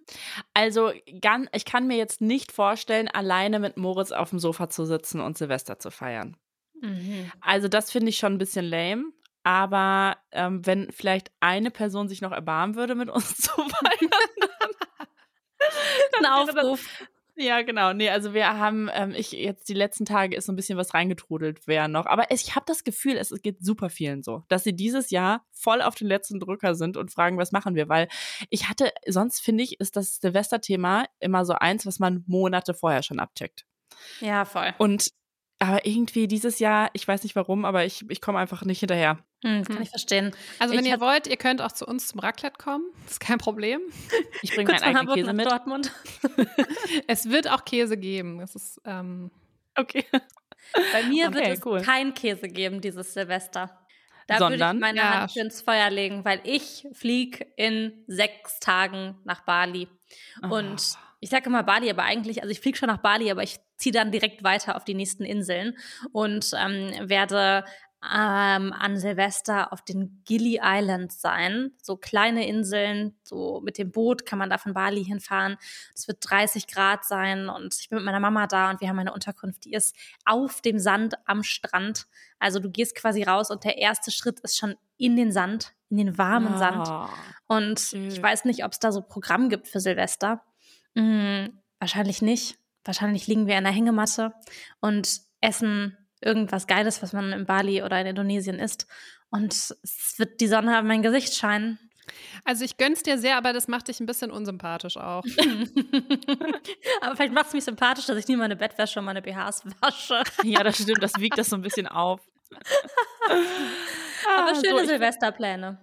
[0.53, 0.91] Also,
[1.21, 5.21] gan- ich kann mir jetzt nicht vorstellen, alleine mit Moritz auf dem Sofa zu sitzen
[5.21, 6.35] und Silvester zu feiern.
[6.81, 7.31] Mhm.
[7.39, 9.05] Also, das finde ich schon ein bisschen lame.
[9.43, 14.11] Aber ähm, wenn vielleicht eine Person sich noch erbarmen würde, mit uns zu feiern,
[16.19, 16.87] Ein wäre das- Aufruf.
[17.35, 17.93] Ja, genau.
[17.93, 20.93] Nee, also wir haben, ähm, ich jetzt die letzten Tage ist so ein bisschen was
[20.93, 22.05] reingetrudelt wer noch.
[22.05, 25.45] Aber ich habe das Gefühl, es, es geht super vielen so, dass sie dieses Jahr
[25.51, 27.87] voll auf den letzten Drücker sind und fragen, was machen wir?
[27.89, 28.09] Weil
[28.49, 33.03] ich hatte, sonst finde ich, ist das Silvesterthema immer so eins, was man Monate vorher
[33.03, 33.65] schon abcheckt.
[34.19, 34.73] Ja, voll.
[34.77, 35.11] Und
[35.59, 39.19] aber irgendwie dieses Jahr, ich weiß nicht warum, aber ich, ich komme einfach nicht hinterher.
[39.43, 39.83] Hm, das kann Hm.
[39.83, 40.35] ich verstehen.
[40.59, 42.85] also wenn Ich ihr wollt, ihr könnt auch zu uns zum Raclette kommen.
[43.03, 43.81] Das ist kein Problem.
[44.43, 45.45] Ich bringe meinen eigenen Käse mit.
[45.51, 45.91] Dortmund.
[47.07, 48.39] Es wird auch Käse geben.
[48.39, 49.31] Das ist, ähm,
[49.75, 50.05] Okay.
[50.93, 51.81] Bei mir Okay, wird es cool.
[51.81, 53.77] kein Käse geben dieses Silvester.
[54.27, 54.77] Da würde Sondern?
[54.77, 55.19] ich meine Ja.
[55.21, 59.87] Hand für ins Feuer legen, weil ich fliege in sechs Tagen nach Bali.
[60.49, 60.99] Und Ah.
[61.19, 63.91] ich sage immer Bali, aber eigentlich, also ich fliege schon nach Bali, aber ich ziehe
[63.93, 65.77] dann direkt weiter auf die nächsten Inseln
[66.11, 67.65] und ähm, werde
[68.03, 71.71] ähm, an Silvester auf den Gili Islands sein.
[71.81, 75.57] So kleine Inseln, so mit dem Boot kann man da von Bali hinfahren.
[75.93, 78.97] Es wird 30 Grad sein und ich bin mit meiner Mama da und wir haben
[78.97, 82.07] eine Unterkunft, die ist auf dem Sand am Strand.
[82.39, 85.97] Also du gehst quasi raus und der erste Schritt ist schon in den Sand, in
[85.97, 86.87] den warmen Sand.
[86.87, 87.09] Ah.
[87.47, 88.07] Und Schön.
[88.07, 90.43] ich weiß nicht, ob es da so Programm gibt für Silvester.
[90.95, 92.57] Hm, wahrscheinlich nicht.
[92.83, 94.33] Wahrscheinlich liegen wir in der Hängematte
[94.79, 98.87] und essen irgendwas Geiles, was man in Bali oder in Indonesien isst.
[99.29, 101.79] Und es wird die Sonne auf mein Gesicht scheinen.
[102.43, 105.23] also ich gönn's dir sehr, aber das macht dich ein bisschen unsympathisch auch.
[107.01, 110.23] Aber vielleicht macht es mich sympathisch, dass ich nie meine Bettwäsche und meine BHs wasche.
[110.43, 112.19] Ja, das stimmt, das wiegt das so ein bisschen auf.
[114.27, 115.77] Aber Ah, schöne so, Silvesterpläne.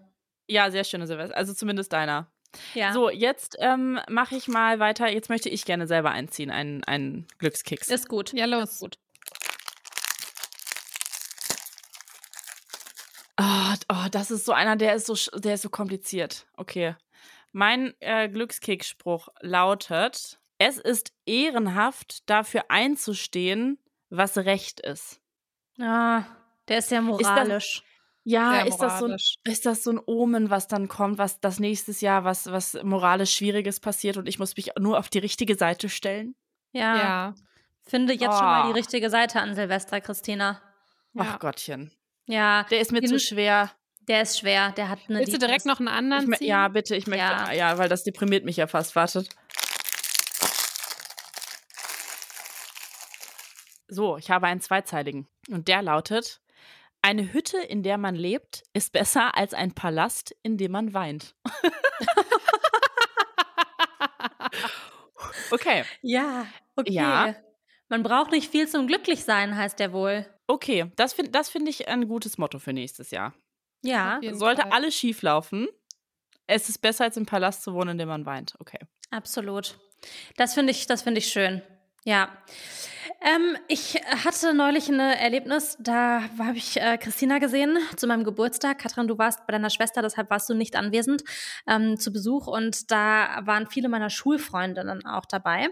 [0.46, 1.36] Ja, sehr schöne Silvester.
[1.36, 2.30] Also zumindest deiner.
[2.74, 2.92] Ja.
[2.92, 5.08] So, jetzt ähm, mache ich mal weiter.
[5.08, 7.88] Jetzt möchte ich gerne selber einziehen, einen, einen Glückskeks.
[7.88, 8.32] Ist gut.
[8.32, 8.72] Ja, los.
[8.72, 8.98] Ist gut.
[13.90, 16.46] Oh, oh, das ist so einer, der ist so, der ist so kompliziert.
[16.56, 16.94] Okay.
[17.52, 23.78] Mein äh, Glückskickspruch lautet: Es ist ehrenhaft, dafür einzustehen,
[24.10, 25.20] was Recht ist.
[25.80, 26.24] Ah,
[26.68, 27.82] der ist ja moralisch.
[28.24, 31.40] Ja, Sehr ist das, so ein, ist das so ein Omen, was dann kommt, was
[31.40, 35.18] das nächstes Jahr, was, was moralisch Schwieriges passiert und ich muss mich nur auf die
[35.18, 36.34] richtige Seite stellen?
[36.72, 36.96] ja.
[36.96, 37.34] Ja.
[37.84, 38.72] Finde jetzt schon mal Oh.
[38.72, 40.60] die richtige Seite an Silvester, Christina.
[41.14, 41.22] ja.
[41.26, 41.90] Ach Gottchen.
[42.26, 43.70] Ja, Der ist mir Den- zu schwer.
[44.08, 44.72] Der ist schwer.
[44.72, 46.46] Der hat eine Willst du direkt noch einen Ich, anderen ziehen?
[46.48, 47.24] ja, bitte, ich möchte.
[47.24, 47.52] Ja.
[47.52, 47.78] Ja.
[47.78, 48.96] weil das deprimiert mich ja fast.
[48.96, 49.28] Wartet.
[53.88, 55.26] So, ich habe einen zweizeiligen.
[55.50, 56.40] Und der lautet:
[57.02, 61.34] Eine Hütte, in der man lebt, ist besser als ein Palast, in dem man weint.
[65.50, 66.92] Okay, Ja, okay.
[66.92, 67.34] Ja.
[67.88, 70.26] Man braucht nicht viel zum Glücklichsein, heißt der wohl.
[70.46, 70.92] okay.
[70.96, 73.34] Das finde das find ich ein gutes Motto für nächstes Jahr.
[73.82, 74.72] Ja, Sollte Fall.
[74.72, 75.68] alles schief laufen,
[76.46, 78.54] es ist besser als im Palast zu wohnen, in dem man weint.
[78.58, 78.78] Okay.
[79.10, 79.78] absolut.
[80.36, 81.60] Das finde ich, das finde ich schön.
[82.04, 82.28] Ja.
[83.20, 88.78] Ähm, ich hatte neulich ein Erlebnis, da habe ich äh, Christina gesehen zu meinem Geburtstag.
[88.78, 91.24] Katrin, du warst bei deiner Schwester, deshalb warst du nicht anwesend
[91.66, 95.68] ähm, zu Besuch und da waren viele meiner Schulfreundinnen auch dabei.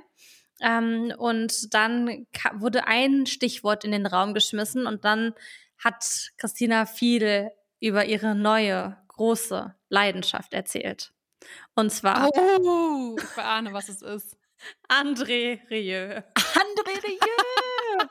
[0.60, 5.32] Ähm, und dann wurde ein Stichwort in den Raum geschmissen und dann
[5.78, 11.12] hat Christina viel über ihre neue große Leidenschaft erzählt.
[11.74, 14.36] Und zwar Oh, ich beahne, was es ist.
[14.88, 16.22] André Rieu.
[16.34, 18.06] André Rieu!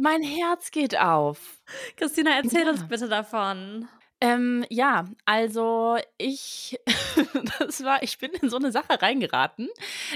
[0.00, 1.62] mein Herz geht auf.
[1.96, 2.70] Christina, erzähl Ja.
[2.70, 3.88] uns bitte davon.
[4.22, 6.78] Ähm, ja, also ich,
[7.58, 9.68] das war, ich bin in so eine Sache reingeraten,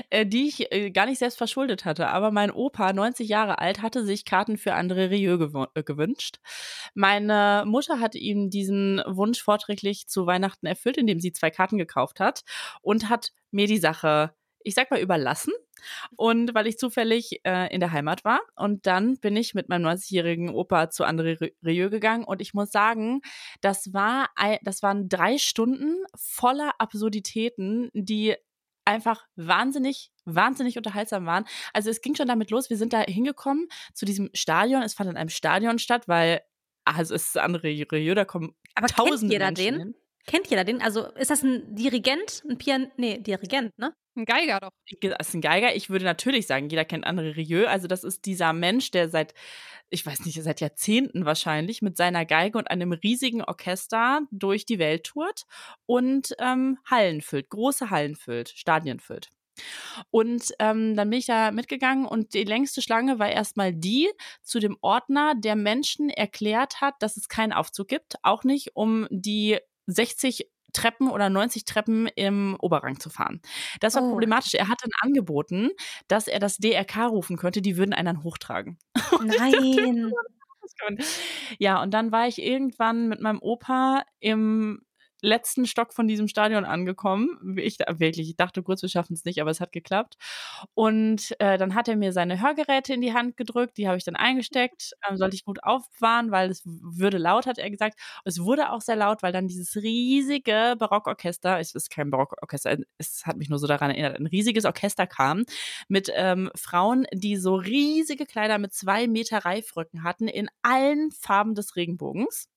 [0.09, 2.09] äh, die ich äh, gar nicht selbst verschuldet hatte.
[2.09, 6.37] Aber mein Opa, 90 Jahre alt, hatte sich Karten für André Rieu gewo- äh, gewünscht.
[6.95, 12.21] Meine Mutter hat ihm diesen Wunsch vorträglich zu Weihnachten erfüllt, indem sie zwei Karten gekauft
[12.21, 12.43] hat
[12.81, 15.53] und hat mir die Sache, ich sag mal, überlassen.
[16.17, 18.41] Und weil ich zufällig äh, in der Heimat war.
[18.57, 22.25] Und dann bin ich mit meinem 90-jährigen Opa zu André Rieu gegangen.
[22.25, 23.23] Und ich muss sagen,
[23.61, 24.29] das war
[24.63, 28.37] das waren drei Stunden voller Absurditäten, die
[28.85, 31.45] einfach wahnsinnig, wahnsinnig unterhaltsam waren.
[31.73, 34.83] Also es ging schon damit los, wir sind da hingekommen zu diesem Stadion.
[34.83, 36.43] Es fand in einem Stadion statt, weil,
[36.85, 39.79] also es ist André Rieu, da kommen Aber tausende kennt jeder Menschen den?
[39.79, 39.95] hin.
[40.27, 40.83] Kennt jeder den?
[40.83, 42.43] Also ist das ein Dirigent?
[42.49, 42.91] Ein Pian...
[42.97, 43.95] Nee, Dirigent, ne?
[44.17, 44.71] Ein Geiger doch.
[45.03, 45.75] Das ist ein Geiger.
[45.77, 47.67] Ich würde natürlich sagen, jeder kennt André Rieu.
[47.67, 49.35] Also das ist dieser Mensch, der seit,
[49.89, 54.79] ich weiß nicht, seit Jahrzehnten wahrscheinlich mit seiner Geige und einem riesigen Orchester durch die
[54.81, 55.45] Welt tourt
[55.87, 59.29] und ähm, Hallen füllt, große Hallen füllt, Stadien füllt.
[60.11, 64.09] Und ähm, dann bin ich da mitgegangen und die längste Schlange war erstmal die
[64.43, 69.07] zu dem Ordner, der Menschen erklärt hat, dass es keinen Aufzug gibt, auch nicht um
[69.11, 73.41] die 60 Treppen oder 90 Treppen im Oberrang zu fahren.
[73.81, 74.11] Das war Oh.
[74.11, 74.55] problematisch.
[74.55, 75.71] Er hat dann angeboten,
[76.09, 78.79] dass er das DRK rufen könnte, die würden einen dann hochtragen.
[79.21, 80.13] Nein.
[81.59, 84.83] Ja, und dann war ich irgendwann mit meinem Opa im
[85.23, 87.57] letzten Stock von diesem Stadion angekommen.
[87.59, 90.17] Ich wirklich, ich dachte kurz, wir schaffen es nicht, aber es hat geklappt.
[90.75, 94.05] Und äh, dann hat er mir seine Hörgeräte in die Hand gedrückt, die habe ich
[94.05, 97.99] dann eingesteckt, ähm, sollte ich gut aufbewahren, weil es würde laut, hat er gesagt.
[98.25, 103.27] Es wurde auch sehr laut, weil dann dieses riesige Barockorchester, es ist kein Barockorchester, es
[103.27, 105.45] hat mich nur so daran erinnert, ein riesiges Orchester kam
[105.89, 111.55] mit ähm, Frauen, die so riesige Kleider mit zwei Meter Reifröcken hatten, in allen Farben
[111.55, 112.50] des Regenbogens.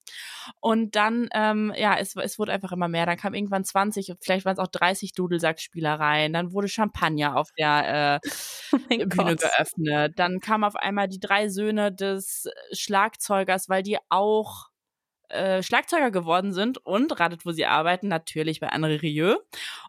[0.59, 3.05] Und dann, ähm, ja, es, es wurde einfach immer mehr.
[3.05, 6.33] Dann kam irgendwann 20, vielleicht waren es auch 30 Dudelsackspielereien.
[6.33, 8.29] Dann wurde Champagner auf der äh,
[9.01, 9.37] Oh Bühne Gott.
[9.37, 10.13] geöffnet.
[10.19, 14.69] Dann kamen auf einmal die drei Söhne des Schlagzeugers, weil die auch
[15.29, 19.35] äh, Schlagzeuger geworden sind und ratet, wo sie arbeiten, natürlich bei André Rieu.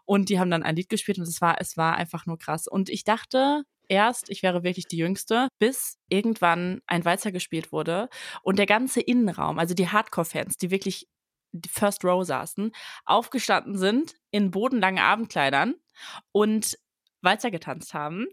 [0.05, 2.67] Und die haben dann ein Lied gespielt und es war, es war einfach nur krass.
[2.67, 8.09] Und ich dachte erst, ich wäre wirklich die Jüngste, bis irgendwann ein Walzer gespielt wurde
[8.43, 11.07] und der ganze Innenraum, also die Hardcore-Fans, die wirklich
[11.53, 12.71] die First Row saßen,
[13.05, 15.75] aufgestanden sind in bodenlangen Abendkleidern
[16.33, 16.77] und
[17.21, 18.27] Walzer getanzt haben.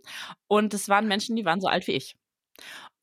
[0.48, 2.16] Und es waren Menschen, die waren so alt wie ich.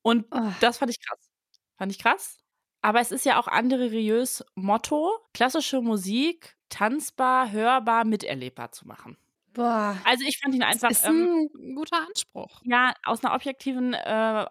[0.02, 0.52] Und Oh.
[0.60, 1.30] das fand ich krass.
[1.78, 2.38] Fand ich krass.
[2.82, 9.16] Aber es ist ja auch André Rieus Motto, klassische Musik tanzbar, hörbar, miterlebbar zu machen.
[9.54, 9.96] Boah.
[10.04, 12.60] Also ich fand ihn Das einfach ist ähm, ein guter Anspruch.
[12.64, 14.46] ja aus einer objektiven äh,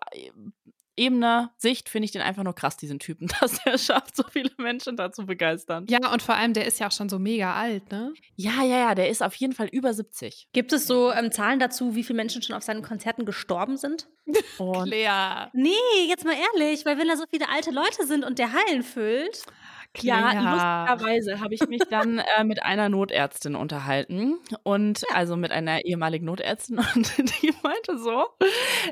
[0.99, 4.51] Ebene, Sicht finde ich den einfach nur krass, diesen Typen, dass er schafft, so viele
[4.57, 5.85] Menschen da zu begeistern.
[5.89, 8.13] Ja, und vor allem, der ist ja auch schon so mega alt, ne?
[8.35, 10.49] Ja, ja, ja, der ist auf jeden Fall über 70.
[10.51, 14.09] Gibt es so ähm, Zahlen dazu, wie viele Menschen schon auf seinen Konzerten gestorben sind?
[14.57, 15.47] Und Lea.
[15.53, 15.71] Nee,
[16.09, 19.43] jetzt mal ehrlich, weil wenn da so viele alte Leute sind und der Hallen füllt.
[19.97, 25.85] Ja, lustigerweise habe ich mich dann äh, mit einer Notärztin unterhalten und also mit einer
[25.85, 28.27] ehemaligen Notärztin und die meinte so,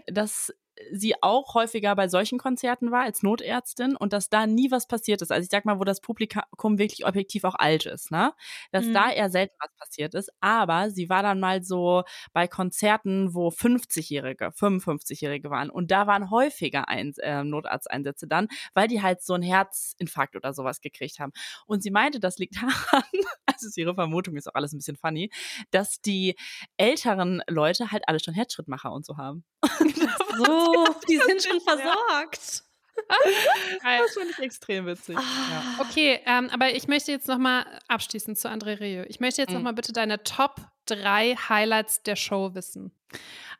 [0.07, 0.53] dass
[0.91, 5.21] sie auch häufiger bei solchen Konzerten war als Notärztin und dass da nie was passiert
[5.21, 5.31] ist.
[5.31, 8.33] Also ich sag mal, wo das Publikum wirklich objektiv auch alt ist, ne?
[8.71, 8.93] Dass Mhm.
[8.93, 10.31] da eher selten was passiert ist.
[10.41, 16.29] Aber sie war dann mal so bei Konzerten, wo 50-Jährige, 55-Jährige waren und da waren
[16.29, 21.31] häufiger ein, äh, Notarzteinsätze dann, weil die halt so einen Herzinfarkt oder sowas gekriegt haben.
[21.65, 23.03] Und sie meinte, das liegt daran,
[23.45, 25.31] also ist ihre Vermutung, ist auch alles ein bisschen funny,
[25.71, 26.35] dass die
[26.77, 29.43] älteren Leute halt alle schon Herzschrittmacher und so haben.
[30.37, 30.66] So,
[31.09, 32.63] die sind schon versorgt.
[33.83, 33.99] Geil.
[34.03, 35.15] Das fand ich extrem witzig.
[35.17, 35.63] Ja.
[35.79, 39.05] Okay, ähm, aber ich möchte jetzt noch mal abschließend zu André Rieu.
[39.07, 39.65] Ich möchte jetzt noch Mhm.
[39.65, 42.91] mal bitte deine Top drei Highlights der Show wissen.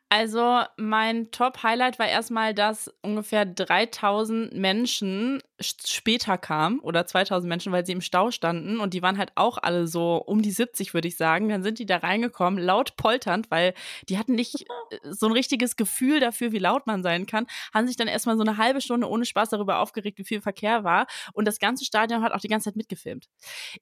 [0.10, 7.72] Also mein Top-Highlight war erstmal, dass ungefähr 3000 Menschen sch- später kamen oder 2000 Menschen,
[7.72, 10.94] weil sie im Stau standen und die waren halt auch alle so um die 70,
[10.94, 11.50] würde ich sagen.
[11.50, 13.74] Dann sind die da reingekommen, laut polternd, weil
[14.08, 17.88] die hatten nicht äh, so ein richtiges Gefühl dafür, wie laut man sein kann, haben
[17.88, 21.08] sich dann erstmal so eine halbe Stunde ohne Spaß darüber aufgeregt, wie viel Verkehr war
[21.34, 23.28] und das ganze Stadion hat auch die ganze Zeit mitgefilmt.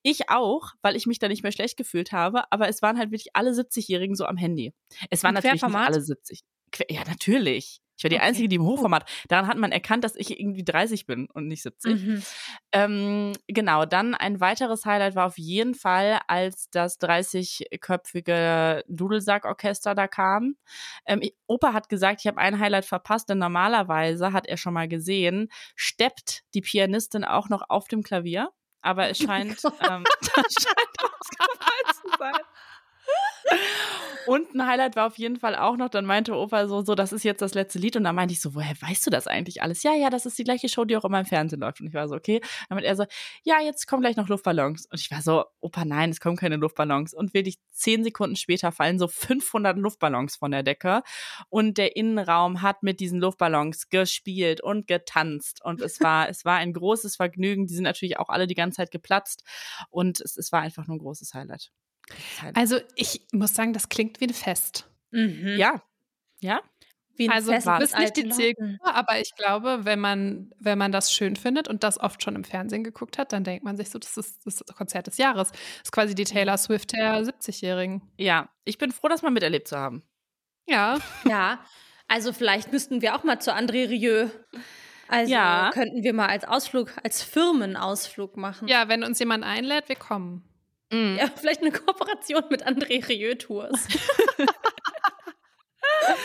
[0.02, 3.12] Ich auch, weil ich mich da nicht mehr schlecht gefühlt habe, aber es waren halt
[3.12, 4.74] wirklich alle 70-Jährigen so am Handy.
[5.10, 6.42] Es waren natürlich nicht alle 70.
[6.72, 7.82] Que- Ja, natürlich.
[7.98, 8.26] Ich war die Okay.
[8.26, 9.10] Einzige, die im Hochformat.
[9.30, 12.04] Daran hat man erkannt, dass ich irgendwie 30 bin und nicht 70.
[12.04, 12.24] Mhm.
[12.74, 20.08] Ähm, genau, dann ein weiteres Highlight war auf jeden Fall, als das 30-köpfige Dudelsack-Orchester da
[20.08, 20.56] kam.
[21.06, 24.74] Ähm, ich- Opa hat gesagt, ich habe ein Highlight verpasst, denn normalerweise hat er schon
[24.74, 28.50] mal gesehen, steppt die Pianistin auch noch auf dem Klavier.
[28.82, 32.34] Aber es scheint, ähm, das scheint ausgefallen zu sein.
[34.26, 37.14] Und ein Highlight war auf jeden Fall auch noch, dann meinte Opa so, so, das
[37.14, 37.96] ist jetzt das letzte Lied.
[37.96, 39.84] Und dann meinte ich so, woher weißt du das eigentlich alles?
[39.84, 41.82] Ja, ja, das ist die gleiche Show, die auch immer im Fernsehen läuft.
[41.82, 42.42] Und ich war so, okay.
[42.70, 43.06] Dann meinte er so,
[43.44, 44.88] ja, jetzt kommen gleich noch Luftballons.
[44.88, 47.14] Und ich war so, Opa, nein, es kommen keine Luftballons.
[47.14, 51.04] Und wirklich zehn Sekunden später fallen so 500 Luftballons von der Decke.
[51.50, 55.64] Und der Innenraum hat mit diesen Luftballons gespielt und getanzt.
[55.64, 57.68] Und es war, es war ein großes Vergnügen.
[57.68, 59.44] Die sind natürlich auch alle die ganze Zeit geplatzt.
[59.90, 61.72] Und es, es war einfach nur ein großes Highlight.
[62.54, 64.90] Also ich muss sagen, das klingt wie ein Fest.
[65.12, 65.56] Mhm.
[65.58, 65.82] Ja.
[66.40, 66.62] Ja.
[67.18, 70.78] Wie ein Also Fest du bist nicht die Zielgruppe, aber ich glaube, wenn man, wenn
[70.78, 73.78] man das schön findet und das oft schon im Fernsehen geguckt hat, dann denkt man
[73.78, 75.52] sich so, das ist das Konzert des Jahres.
[75.52, 78.02] Das ist quasi die Taylor Swift der 70-Jährigen.
[78.18, 78.50] Ja.
[78.66, 80.04] Ich bin froh, das mal miterlebt zu haben.
[80.68, 80.98] Ja.
[81.24, 81.64] Ja,
[82.08, 84.28] also vielleicht müssten wir auch mal zu André Rieu.
[85.08, 85.70] Also Ja.
[85.74, 88.68] könnten wir mal als Ausflug, als Firmenausflug machen.
[88.68, 90.44] Ja, wenn uns jemand einlädt, wir kommen.
[90.92, 91.18] Mhm.
[91.20, 93.88] Ja, vielleicht eine Kooperation mit André Rieu Tours.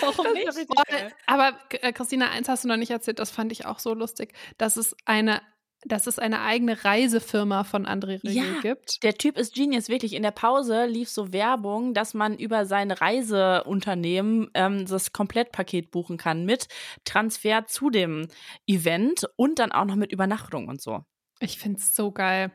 [0.00, 0.68] Warum Das nicht?
[0.88, 1.12] geil.
[1.26, 4.32] aber äh, Christina, eins hast du noch nicht erzählt, das fand ich auch so lustig,
[4.58, 5.42] dass es eine,
[5.84, 8.60] dass es eine eigene Reisefirma von André Rieu Ja.
[8.60, 9.02] gibt.
[9.02, 10.12] Der Typ ist Genius, wirklich.
[10.14, 16.16] In der Pause lief so Werbung, dass man über sein Reiseunternehmen ähm, das Komplettpaket buchen
[16.16, 16.66] kann mit
[17.04, 18.28] Transfer zu dem
[18.66, 21.00] Event und dann auch noch mit Übernachtung und so.
[21.38, 22.50] Ich finde es so geil.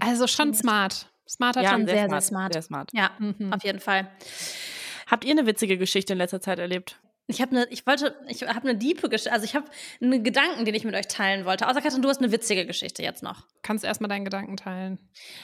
[0.00, 1.10] Also schon smart.
[1.28, 1.88] Smarter Ja, Typ.
[1.88, 2.52] sehr, sehr smart.
[2.52, 2.90] Sehr smart.
[2.92, 3.52] Ja, Mhm.
[3.52, 4.10] auf jeden Fall.
[5.06, 6.98] Habt ihr eine witzige Geschichte in letzter Zeit erlebt?
[7.26, 9.64] Ich habe eine, ich wollte, ich habe eine diepe Geschichte, also ich habe
[10.02, 11.66] einen Gedanken, den ich mit euch teilen wollte.
[11.68, 13.46] Außer Katrin, du hast eine witzige Geschichte jetzt noch.
[13.62, 14.98] Kannst erstmal deinen Gedanken teilen.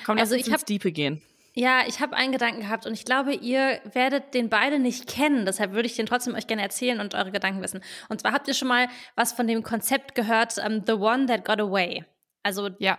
[0.05, 1.23] Komm, lass Also uns ich ins hab- Diepe gehen.
[1.55, 5.47] Ja, ich habe einen Gedanken gehabt und ich glaube, ihr werdet den beide nicht kennen.
[5.47, 7.81] Deshalb würde ich den trotzdem euch gerne erzählen und eure Gedanken wissen.
[8.09, 11.45] Und zwar habt ihr schon mal was von dem Konzept gehört, ähm, The One That
[11.45, 12.05] Got Away.
[12.45, 12.99] Also, Ja.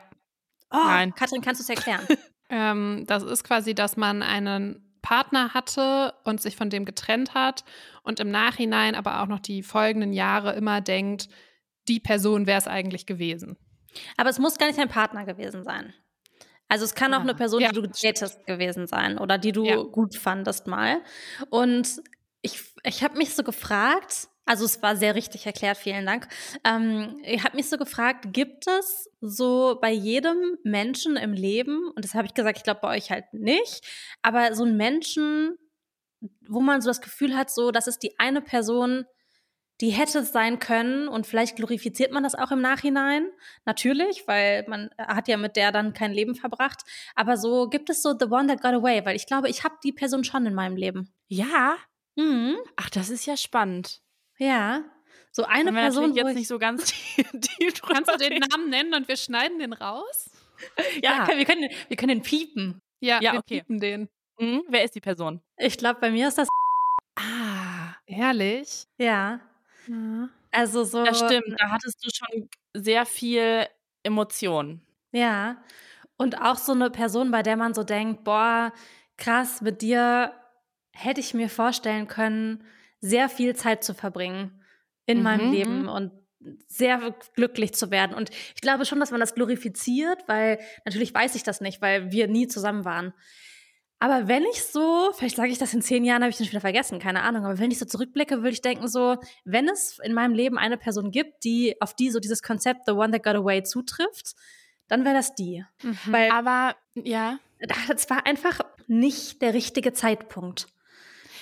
[0.72, 1.14] oh, Nein.
[1.16, 2.02] Katrin, kannst du es erklären?
[2.52, 7.64] Ähm, das ist quasi, dass man einen Partner hatte und sich von dem getrennt hat
[8.04, 11.28] und im Nachhinein aber auch noch die folgenden Jahre immer denkt,
[11.88, 13.58] die Person wäre es eigentlich gewesen.
[14.18, 15.94] Aber es muss gar nicht dein Partner gewesen sein.
[16.70, 19.52] Also es kann auch Ah, eine Person, ja, die du datest gewesen sein oder die
[19.52, 19.76] du Ja.
[19.78, 21.02] gut fandest mal.
[21.50, 22.02] Und
[22.42, 26.28] ich, ich habe mich so gefragt, also es war sehr richtig erklärt, vielen Dank.
[26.64, 32.04] Ähm, ich habe mich so gefragt, gibt es so bei jedem Menschen im Leben, und
[32.04, 33.86] das habe ich gesagt, ich glaube bei euch halt nicht,
[34.22, 35.58] aber so einen Menschen,
[36.48, 39.06] wo man so das Gefühl hat, so, das ist die eine Person,
[39.82, 43.32] die hätte es sein können und vielleicht glorifiziert man das auch im Nachhinein.
[43.66, 46.82] Natürlich, weil man hat ja mit der dann kein Leben verbracht.
[47.16, 49.76] Aber so gibt es so The One That Got Away, weil ich glaube, ich habe
[49.84, 51.12] die Person schon in meinem Leben.
[51.28, 51.78] Ja.
[52.16, 52.58] Mhm.
[52.76, 54.02] Ach, das ist ja spannend.
[54.42, 54.84] Ja.
[55.32, 56.86] So eine Person, jetzt ich, nicht so ganz
[57.16, 58.40] tief drüber Kannst du den.
[58.40, 60.30] Namen nennen und wir schneiden den raus?
[61.02, 61.38] ja, Ja.
[61.38, 62.82] wir können, wir können den piepen.
[63.00, 63.60] Ja, Ja, wir okay.
[63.60, 64.10] piepen den.
[64.40, 65.42] Mhm, wer ist die Person?
[65.58, 66.48] Ich glaube, bei mir ist das
[67.16, 68.86] Ah, Ehrlich?
[68.98, 69.40] ja.
[69.88, 70.30] Ja.
[70.52, 71.04] Also so.
[71.06, 71.56] das stimmt.
[71.60, 73.66] Da hattest du schon sehr viel
[74.04, 74.82] Emotion.
[75.12, 75.64] Ja.
[76.18, 78.74] Und auch so eine Person, bei der man so denkt, boah,
[79.18, 80.34] krass, mit dir
[80.94, 82.64] hätte ich mir vorstellen können,
[83.02, 84.64] sehr viel Zeit zu verbringen
[85.06, 85.90] in Mhm, meinem Leben mhm.
[85.90, 86.12] und
[86.68, 88.16] sehr glücklich zu werden.
[88.16, 92.12] Und ich glaube schon, dass man das glorifiziert, weil natürlich weiß ich das nicht, weil
[92.12, 93.14] wir nie zusammen waren.
[94.00, 96.54] Aber wenn ich so, vielleicht sage ich das in zehn Jahren, habe ich den schon
[96.54, 100.00] wieder vergessen, keine Ahnung, aber wenn ich so zurückblicke, würde ich denken so, wenn es
[100.00, 103.24] in meinem Leben eine Person gibt, die auf die so dieses Konzept The One That
[103.24, 104.34] Got Away zutrifft,
[104.88, 105.64] dann wäre das die.
[106.08, 107.38] Weil Aber ja.
[107.88, 110.66] das war einfach nicht der richtige Zeitpunkt.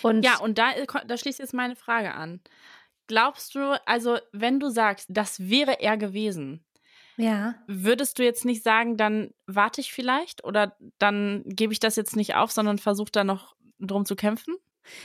[0.03, 0.71] Und Ja, und da,
[1.05, 2.41] da schließt jetzt meine Frage an.
[3.07, 6.63] Glaubst du, also wenn du sagst, das wäre er gewesen,
[7.17, 7.55] ja.
[7.67, 12.15] würdest du jetzt nicht sagen, dann warte ich vielleicht oder dann gebe ich das jetzt
[12.15, 14.55] nicht auf, sondern versuche da noch drum zu kämpfen?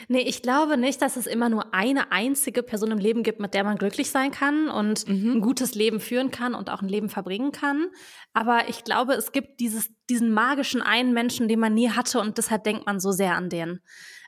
[0.08, 3.54] Nee, ich glaube nicht, dass es immer nur eine einzige Person im Leben gibt, mit
[3.54, 5.32] der man glücklich sein kann und Mhm.
[5.32, 7.88] ein gutes Leben führen kann und auch ein Leben verbringen kann.
[8.32, 12.38] Aber ich glaube, es gibt dieses, diesen magischen einen Menschen, den man nie hatte und
[12.38, 13.80] deshalb denkt man so sehr an den.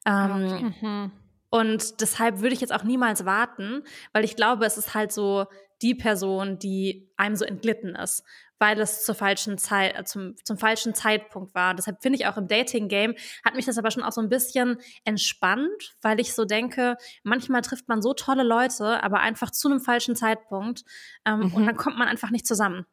[0.07, 1.13] Ähm, Mhm.
[1.49, 3.83] Und deshalb würde ich jetzt auch niemals warten,
[4.13, 5.47] weil ich glaube, es ist halt so
[5.83, 8.25] die Person, die einem so entglitten ist,
[8.59, 11.75] weil es zur falschen Zeit, äh, zum, zum falschen Zeitpunkt war.
[11.75, 14.79] Deshalb finde ich auch im Dating-Game hat mich das aber schon auch so ein bisschen
[15.05, 19.81] entspannt, weil ich so denke, manchmal trifft man so tolle Leute, aber einfach zu einem
[19.81, 20.85] falschen Zeitpunkt
[21.25, 21.55] ähm, Mhm.
[21.55, 22.87] und dann kommt man einfach nicht zusammen.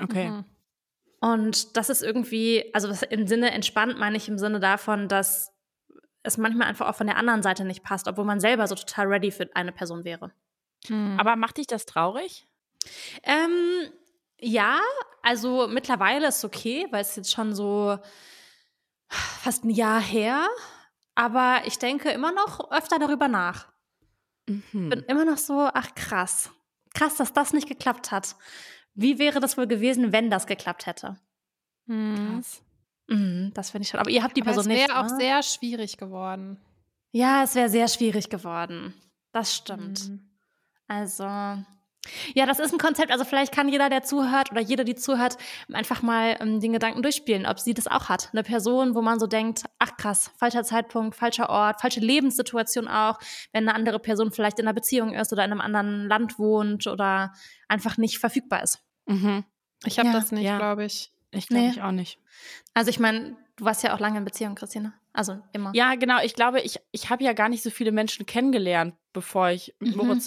[0.00, 0.30] Okay.
[0.30, 0.44] Mhm.
[1.20, 5.52] Und das ist irgendwie, also das im Sinne entspannt meine ich im Sinne davon, dass
[6.22, 9.06] es manchmal einfach auch von der anderen Seite nicht passt, obwohl man selber so total
[9.06, 10.32] ready für eine Person wäre.
[10.88, 11.16] Mhm.
[11.18, 12.46] Aber macht dich das traurig?
[13.22, 13.90] Ähm,
[14.40, 14.80] ja,
[15.22, 17.98] also mittlerweile ist es okay, weil es jetzt schon so
[19.08, 20.46] fast ein Jahr her.
[21.14, 23.68] Aber ich denke immer noch öfter darüber nach.
[24.46, 24.90] Mhm.
[24.90, 26.50] Bin immer noch so, ach krass.
[26.94, 28.36] Krass, dass das nicht geklappt hat.
[28.94, 31.18] Wie wäre das wohl gewesen, wenn das geklappt hätte?
[31.86, 32.34] Mhm.
[32.34, 32.62] Krass.
[33.08, 34.00] Mhm, das finde ich schon.
[34.00, 34.88] Aber ihr habt die Aber Person es nicht.
[34.88, 35.16] wäre auch ne?
[35.16, 36.60] sehr schwierig geworden.
[37.12, 38.94] Ja, es wäre sehr schwierig geworden.
[39.32, 40.08] Das stimmt.
[40.08, 40.30] Mhm.
[40.88, 41.24] Also,
[42.34, 43.10] ja, das ist ein Konzept.
[43.10, 45.36] Also vielleicht kann jeder, der zuhört oder jeder, die zuhört,
[45.72, 48.30] einfach mal ähm, den Gedanken durchspielen, ob sie das auch hat.
[48.32, 53.18] Eine Person, wo man so denkt, ach krass, falscher Zeitpunkt, falscher Ort, falsche Lebenssituation auch,
[53.52, 56.86] wenn eine andere Person vielleicht in einer Beziehung ist oder in einem anderen Land wohnt
[56.86, 57.32] oder
[57.68, 58.80] einfach nicht verfügbar ist.
[59.06, 59.44] Mhm.
[59.84, 60.58] Ich habe Ja, das nicht, ja.
[60.58, 61.12] glaube ich.
[61.32, 61.70] Ich glaube Nee.
[61.70, 62.18] ich auch nicht.
[62.74, 64.94] Also ich meine, du warst ja auch lange in Beziehung, Christine.
[65.12, 65.70] Also immer.
[65.74, 66.20] Ja, genau.
[66.22, 69.96] Ich glaube, ich, ich habe ja gar nicht so viele Menschen kennengelernt, bevor ich mit
[69.96, 70.06] Mhm.
[70.06, 70.24] Moritz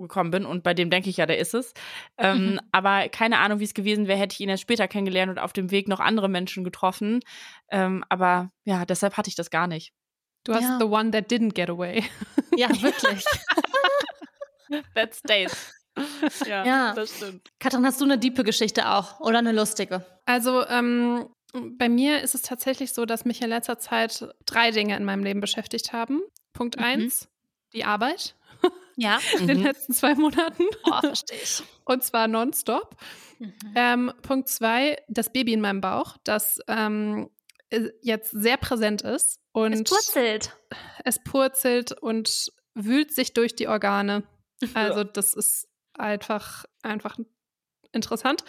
[0.00, 0.46] zusammengekommen bin.
[0.46, 1.72] Und bei dem denke ich ja, der ist es.
[2.18, 2.60] Ähm, Mhm.
[2.72, 5.52] Aber keine Ahnung, wie es gewesen wäre, hätte ich ihn erst später kennengelernt und auf
[5.52, 7.20] dem Weg noch andere Menschen getroffen.
[7.70, 9.92] Ähm, aber ja, deshalb hatte ich das gar nicht.
[10.44, 10.78] Du hast Ja.
[10.78, 12.04] the one that didn't get away.
[12.56, 13.24] Ja, wirklich.
[14.94, 15.72] That stays.
[16.46, 16.94] ja, Ja.
[16.94, 17.48] das stimmt.
[17.58, 20.04] Katrin, hast du eine diepe Geschichte auch oder eine lustige?
[20.26, 21.28] Also ähm,
[21.76, 25.24] bei mir ist es tatsächlich so, dass mich in letzter Zeit drei Dinge in meinem
[25.24, 26.20] Leben beschäftigt haben.
[26.52, 26.84] Punkt Mhm.
[26.84, 27.28] eins,
[27.72, 28.36] die Arbeit
[29.00, 29.18] Ja.
[29.38, 29.64] in den Mhm.
[29.64, 30.64] letzten zwei Monaten.
[30.84, 31.62] Oh, verstehe ich.
[31.84, 32.96] Und zwar nonstop.
[33.38, 33.54] Mhm.
[33.74, 37.30] Ähm, Punkt zwei, das Baby in meinem Bauch, das ähm,
[37.70, 39.40] äh, jetzt sehr präsent ist.
[39.52, 40.56] Und Es purzelt.
[41.04, 44.22] es purzelt und wühlt sich durch die Organe.
[44.74, 47.16] Also das ist einfach, einfach
[47.92, 48.44] interessant.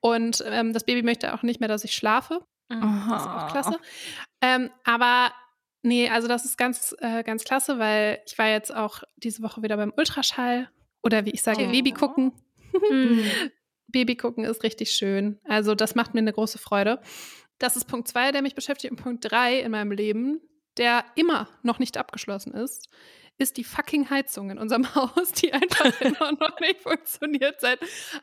[0.00, 2.40] Und ähm, das Baby möchte auch nicht mehr, dass ich schlafe.
[2.70, 2.78] Das
[3.22, 3.78] ist auch klasse.
[4.40, 5.30] Ähm, aber
[5.82, 9.62] nee, also das ist ganz, äh, ganz klasse, weil ich war jetzt auch diese Woche
[9.62, 10.68] wieder beim Ultraschall
[11.02, 11.70] oder wie ich sage, Oh.
[11.70, 12.32] Baby gucken.
[12.90, 13.24] Mhm.
[13.88, 15.38] Baby gucken ist richtig schön.
[15.44, 17.00] Also das macht mir eine große Freude.
[17.58, 18.90] Das ist Punkt zwei, der mich beschäftigt.
[18.90, 20.40] Und Punkt drei in meinem Leben,
[20.78, 22.88] der immer noch nicht abgeschlossen ist,
[23.38, 27.80] ist die fucking Heizung in unserem Haus, die einfach immer noch nicht funktioniert seit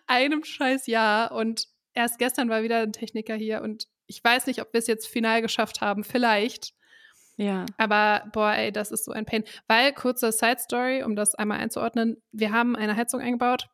[0.08, 1.32] einem scheiß Jahr.
[1.32, 4.88] Und erst gestern war wieder ein Techniker hier und ich weiß nicht, ob wir es
[4.88, 6.04] jetzt final geschafft haben.
[6.04, 6.74] Vielleicht.
[7.42, 7.66] Ja.
[7.78, 9.46] Aber boah, ey, das ist so ein Pain.
[9.68, 13.70] Weil, kurze Side Story, um das einmal einzuordnen, wir haben eine Heizung eingebaut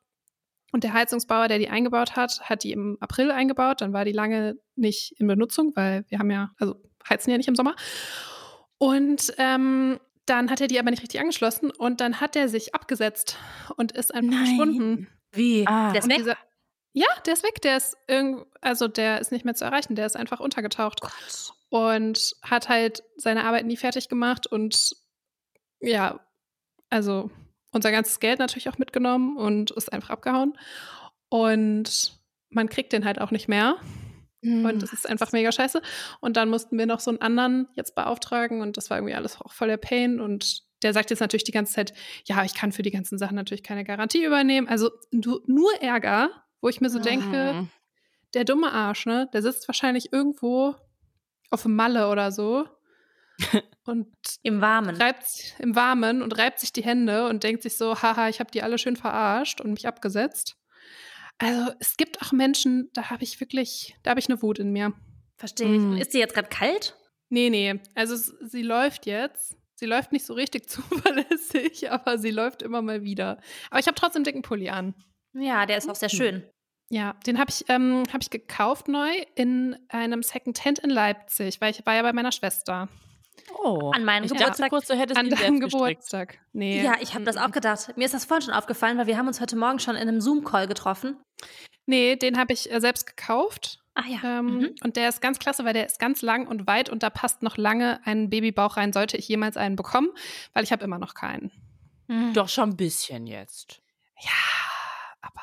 [0.72, 3.82] und der Heizungsbauer, der die eingebaut hat, hat die im April eingebaut.
[3.82, 6.76] Dann war die lange nicht in Benutzung, weil wir haben ja, also
[7.10, 7.76] heizen ja nicht im Sommer.
[8.78, 12.76] Und ähm, dann hat er die aber nicht richtig angeschlossen und dann hat er sich
[12.76, 13.38] abgesetzt
[13.78, 15.08] und ist einfach verschwunden.
[15.32, 15.66] Wie?
[15.68, 15.92] Ah.
[15.92, 16.18] Der ist weg.
[16.18, 16.38] dieser-
[16.94, 17.62] ja, der ist weg.
[17.64, 19.96] Der ist irgend, also der ist nicht mehr zu erreichen.
[19.96, 21.02] Der ist einfach untergetaucht
[21.70, 24.96] und hat halt seine Arbeit nie fertig gemacht und
[25.82, 26.20] ja,
[26.90, 27.30] also
[27.72, 30.58] unser ganzes Geld natürlich auch mitgenommen und ist einfach abgehauen.
[31.30, 32.14] Und
[32.50, 33.76] man kriegt den halt auch nicht mehr.
[34.66, 35.82] Und das ist einfach mega scheiße.
[36.22, 39.42] Und dann mussten wir noch so einen anderen jetzt beauftragen und das war irgendwie alles
[39.42, 40.22] auch voll der Pain.
[40.22, 41.94] Und der sagt jetzt natürlich die ganze Zeit,
[42.26, 44.68] ja, ich kann für die ganzen Sachen natürlich keine Garantie übernehmen.
[44.68, 46.30] Also du, nur Ärger,
[46.62, 47.70] wo ich mir so denke, Mhm.
[48.36, 49.28] der dumme Arsch, ne?
[49.34, 50.76] Der sitzt wahrscheinlich irgendwo
[51.50, 52.68] auf Malle oder so
[53.86, 54.08] und
[54.44, 54.96] Im Warmen.
[54.96, 58.52] reibt im Warmen und reibt sich die Hände und denkt sich so, haha, ich habe
[58.52, 60.58] die alle schön verarscht und mich abgesetzt.
[61.38, 64.72] Also es gibt auch Menschen, da habe ich wirklich, da habe ich eine Wut in
[64.72, 64.94] mir.
[65.38, 65.82] Verstehe ich.
[65.82, 65.98] Mm.
[65.98, 66.98] Ist die jetzt gerade kalt?
[67.30, 69.58] Nee, nee, also sie läuft jetzt.
[69.78, 73.40] Sie läuft nicht so richtig zuverlässig, aber sie läuft immer mal wieder.
[73.70, 74.96] Aber ich habe trotzdem dicken Pulli an.
[75.34, 76.50] Ja, der ist auch sehr schön.
[76.90, 81.72] Ja, den habe ich, ähm, hab ich gekauft neu in einem Second-Hand in Leipzig, weil
[81.72, 82.88] ich war ja bei meiner Schwester.
[83.64, 83.92] Oh.
[83.94, 84.70] An meinem Geburtstag.
[84.70, 85.60] kurz, du hättest An ihn deinem.
[85.60, 86.40] Geburtstag.
[86.54, 86.84] Nee.
[86.84, 87.96] Ja, ich habe das auch gedacht.
[87.98, 90.22] Mir ist das vorhin schon aufgefallen, weil wir haben uns heute Morgen schon in einem
[90.22, 91.18] Zoom-Call getroffen.
[91.86, 93.80] Nee, den habe ich äh, selbst gekauft.
[93.96, 94.40] Ach ja.
[94.40, 94.76] Ähm, Mhm.
[94.84, 97.44] Und der ist ganz klasse, weil der ist ganz lang und weit und da passt
[97.44, 100.10] noch lange ein Babybauch rein, sollte ich jemals einen bekommen,
[100.54, 101.52] weil ich habe immer noch keinen.
[102.08, 102.34] Mhm.
[102.34, 103.82] Doch schon ein bisschen jetzt.
[104.20, 104.32] Ja,
[105.22, 105.42] aber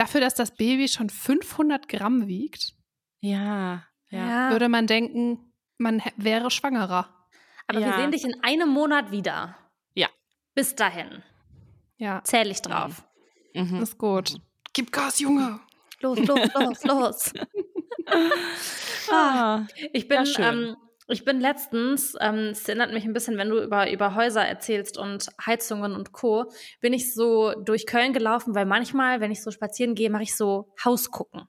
[0.00, 2.74] dafür, dass das Baby schon 500 Gramm wiegt,
[3.20, 4.50] Ja, ja.
[4.50, 7.14] Würde man denken, man wäre schwangerer.
[7.68, 7.96] Aber wir Ja.
[7.98, 9.56] sehen dich in einem Monat wieder.
[9.94, 10.08] Ja.
[10.54, 11.22] Bis dahin.
[11.98, 13.04] Ja, Zähle ich drauf.
[13.54, 13.82] Mhm.
[13.82, 14.40] ist gut.
[14.72, 15.60] Gib Gas, Junge.
[16.00, 17.32] Los, los, los, los.
[19.12, 19.66] Ah.
[19.92, 20.44] Ich bin, Ja, schön.
[20.44, 20.76] ähm,
[21.12, 24.98] ich bin letztens, ähm, es erinnert mich ein bisschen, wenn du über, über Häuser erzählst
[24.98, 26.50] und Heizungen und Co.,
[26.80, 30.36] bin ich so durch Köln gelaufen, weil manchmal, wenn ich so spazieren gehe, mache ich
[30.36, 31.42] so Hausgucken.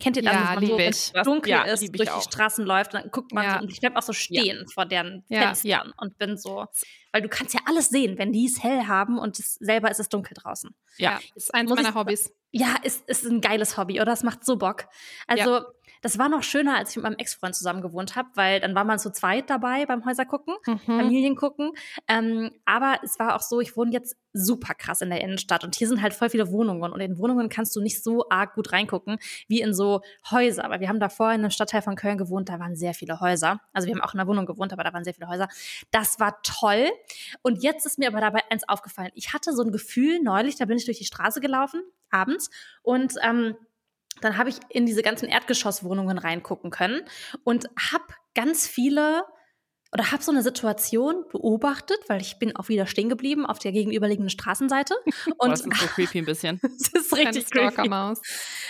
[0.00, 1.12] Kennt ihr das, Ja, dass man so, wenn ich.
[1.14, 2.22] es dunkel ja, ist, ich durch die auch.
[2.22, 3.54] Straßen läuft, dann guckt man Ja.
[3.54, 5.42] so und ich bleib auch so stehen vor deren Ja.
[5.54, 6.66] Fenstern und bin so,
[7.12, 10.00] weil du kannst ja alles sehen, wenn die es hell haben und es, selber ist
[10.00, 10.74] es dunkel draußen.
[10.98, 11.20] Ja.
[11.36, 12.34] ist eins ich meiner sa- Hobbys.
[12.50, 14.12] Ja, ist, ist ein geiles Hobby, oder?
[14.12, 14.86] Es macht so Bock.
[15.28, 15.60] Also,
[16.02, 18.84] das war noch schöner, als ich mit meinem Ex-Freund zusammen gewohnt habe, weil dann war
[18.84, 20.78] man zu zweit dabei beim Häusergucken, Mhm.
[20.80, 21.72] Familien gucken.
[22.08, 25.74] Ähm, aber es war auch so, ich wohne jetzt super krass in der Innenstadt und
[25.76, 28.72] hier sind halt voll viele Wohnungen und in Wohnungen kannst du nicht so arg gut
[28.72, 30.00] reingucken wie in so
[30.30, 30.64] Häuser.
[30.68, 33.60] Weil wir haben davor in einem Stadtteil von Köln gewohnt, da waren sehr viele Häuser.
[33.72, 35.48] Also wir haben auch in einer Wohnung gewohnt, aber da waren sehr viele Häuser.
[35.90, 36.88] Das war toll.
[37.42, 39.10] Und jetzt ist mir aber dabei eins aufgefallen.
[39.14, 42.50] Ich hatte so ein Gefühl neulich, da bin ich durch die Straße gelaufen, abends,
[42.82, 43.54] und ähm,
[44.20, 47.02] dann habe ich in diese ganzen Erdgeschosswohnungen reingucken können
[47.44, 48.04] und habe
[48.34, 49.24] ganz viele
[49.92, 53.72] oder habe so eine Situation beobachtet, weil ich bin auch wieder stehen geblieben auf der
[53.72, 54.94] gegenüberliegenden Straßenseite
[55.26, 56.60] Und und das ist so creepy ein bisschen.
[56.62, 57.70] das ist richtig creepy.
[57.70, 58.22] Stalkermaus.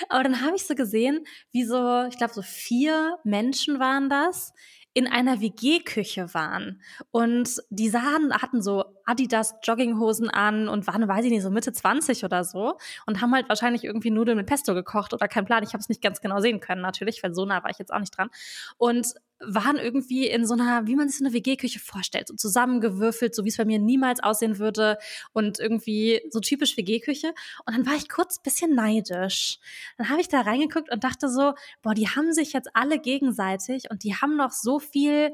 [0.08, 4.52] Aber dann habe ich so gesehen, wie so, ich glaube, so vier Menschen waren das,
[4.94, 6.82] in einer WG-Küche waren.
[7.10, 11.72] Und die sahen, hatten so Adidas Jogginghosen an und waren, weiß ich nicht, so Mitte
[11.72, 12.76] 20 oder so.
[13.06, 15.62] Und haben halt wahrscheinlich irgendwie Nudeln mit Pesto gekocht oder kein Plan.
[15.62, 17.92] Ich habe es nicht ganz genau sehen können, natürlich, weil so nah war ich jetzt
[17.92, 18.28] auch nicht dran.
[18.76, 19.14] Und
[19.44, 23.44] waren irgendwie in so einer, wie man sich so eine WG-Küche vorstellt, so zusammengewürfelt, so
[23.44, 24.98] wie es bei mir niemals aussehen würde
[25.32, 27.34] und irgendwie so typisch WG-Küche.
[27.66, 29.58] Und dann war ich kurz ein bisschen neidisch.
[29.98, 33.90] Dann habe ich da reingeguckt und dachte so, boah, die haben sich jetzt alle gegenseitig
[33.90, 35.32] und die haben noch so viel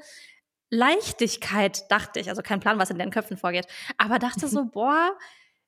[0.70, 2.28] Leichtigkeit, dachte ich.
[2.28, 3.66] Also kein Plan, was in deren Köpfen vorgeht.
[3.96, 5.16] Aber dachte so, boah,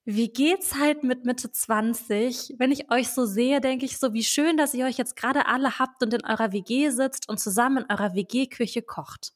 [0.05, 2.55] wie geht's halt mit Mitte 20?
[2.59, 5.47] Wenn ich euch so sehe, denke ich so, wie schön, dass ihr euch jetzt gerade
[5.47, 9.33] alle habt und in eurer WG sitzt und zusammen in eurer WG-Küche kocht.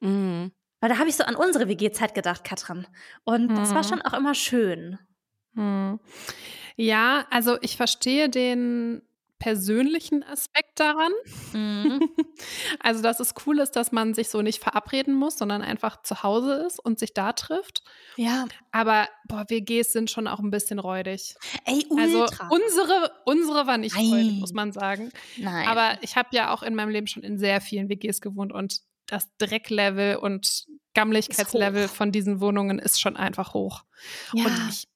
[0.00, 0.52] Mhm.
[0.80, 2.86] Weil da habe ich so an unsere WG-Zeit gedacht, Katrin.
[3.24, 3.88] Und das war Mhm.
[3.88, 4.98] schon auch immer schön.
[5.54, 6.00] Hm.
[6.76, 9.02] Ja, also ich verstehe den
[9.42, 11.12] persönlichen Aspekt daran.
[11.52, 12.08] Mhm.
[12.80, 16.22] Also, dass es cool ist, dass man sich so nicht verabreden muss, sondern einfach zu
[16.22, 17.82] Hause ist und sich da trifft.
[18.16, 18.46] Ja.
[18.72, 21.34] Aber boah, WGs sind schon auch ein bisschen räudig.
[21.64, 22.48] Ey, Also ultra.
[22.50, 24.10] unsere, unsere war nicht Nein.
[24.12, 25.10] räudig, muss man sagen.
[25.36, 25.68] Nein.
[25.68, 28.80] Aber ich habe ja auch in meinem Leben schon in sehr vielen WGs gewohnt und
[29.06, 30.64] das Drecklevel und
[31.86, 31.90] hoch.
[31.90, 33.84] von diesen Wohnungen ist schon einfach hoch.
[34.34, 34.44] ja.
[34.46, 34.88] Und ich,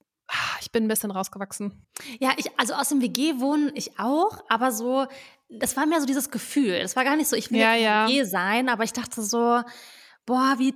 [0.60, 1.86] ich bin ein bisschen rausgewachsen.
[2.18, 5.06] Ja, ich, also aus dem WG wohnen ich auch, aber so,
[5.48, 6.80] das war mehr so dieses Gefühl.
[6.80, 8.08] Das war gar nicht so, ich will Ja, ja.
[8.08, 9.62] WG sein, aber ich dachte so,
[10.26, 10.74] boah, wie,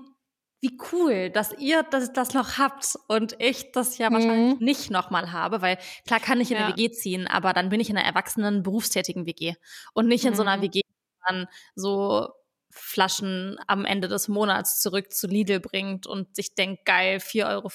[0.60, 4.64] wie cool, dass ihr das, das noch habt und ich das ja wahrscheinlich Mhm.
[4.64, 6.76] nicht nochmal habe, weil klar kann ich in eine Ja.
[6.76, 9.54] WG ziehen, aber dann bin ich in einer erwachsenen, berufstätigen WG
[9.94, 10.62] und nicht in so einer Mhm.
[10.62, 12.28] WG, die man so
[12.70, 17.68] Flaschen am Ende des Monats zurück zu Lidl bringt und sich denkt, geil, 4,50 Euro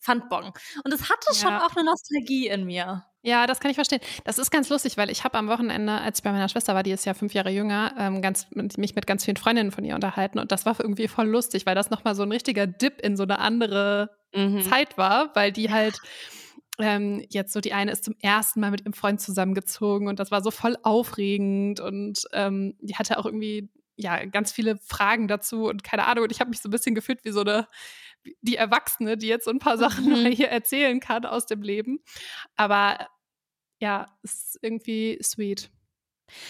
[0.00, 0.52] Pfandbon.
[0.84, 1.64] Und es hatte schon Ja.
[1.66, 3.04] auch eine Nostalgie in mir.
[3.24, 4.00] Ja, das kann ich verstehen.
[4.24, 6.82] Das ist ganz lustig, weil ich habe am Wochenende, als ich bei meiner Schwester war,
[6.82, 9.94] die ist ja fünf Jahre jünger, ähm, ganz, mich mit ganz vielen Freundinnen von ihr
[9.94, 10.40] unterhalten.
[10.40, 13.22] Und das war irgendwie voll lustig, weil das nochmal so ein richtiger Dip in so
[13.22, 14.62] eine andere Mhm.
[14.62, 15.98] Zeit war, weil die halt
[16.78, 20.30] ähm, jetzt so die eine ist zum ersten Mal mit ihrem Freund zusammengezogen und das
[20.30, 25.66] war so voll aufregend und ähm, die hatte auch irgendwie ja ganz viele Fragen dazu
[25.68, 27.68] und keine Ahnung und ich habe mich so ein bisschen gefühlt wie so eine
[28.40, 30.26] die Erwachsene, die jetzt so ein paar Sachen Mhm.
[30.26, 32.00] hier erzählen kann aus dem Leben,
[32.56, 33.08] aber
[33.80, 35.70] ja, ist irgendwie sweet.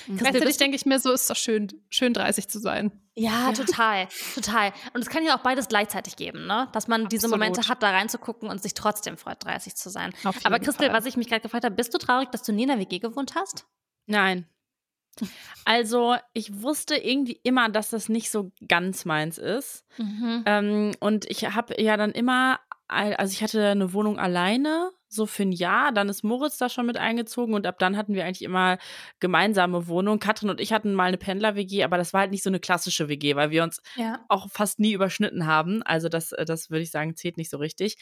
[0.07, 2.93] Christel, Gleichzeitig denke ich mir so, ist doch schön, schön 30 zu sein.
[3.14, 4.72] Ja, total, total.
[4.95, 6.68] Und es kann ja auch beides gleichzeitig geben, ne?
[6.72, 7.40] Dass man diese Absolut.
[7.40, 10.12] Momente hat, da reinzugucken und sich trotzdem freut, 30 zu sein.
[10.45, 10.97] Aber Christel, Fall.
[10.97, 13.01] was ich mich gerade gefragt habe, bist du traurig, dass du nie in der WG
[13.01, 13.66] gewohnt hast?
[14.07, 14.47] Nein.
[15.65, 19.85] Also, ich wusste irgendwie immer, dass das nicht so ganz meins ist.
[19.99, 20.43] Mhm.
[20.47, 22.59] Ähm, und ich habe ja dann immer,
[22.89, 25.93] al- also ich hatte eine Wohnung alleine, so für ein Jahr.
[25.93, 28.79] Dann ist Moritz da schon mit eingezogen und ab dann hatten wir eigentlich immer
[29.21, 30.19] gemeinsame Wohnungen.
[30.19, 33.09] Katrin und ich hatten mal eine Pendler-WG, aber das war halt nicht so eine klassische
[33.09, 34.25] WG, weil wir uns Ja.
[34.29, 35.83] auch fast nie überschnitten haben.
[35.83, 37.97] Also das, das würde ich sagen, zählt nicht so richtig.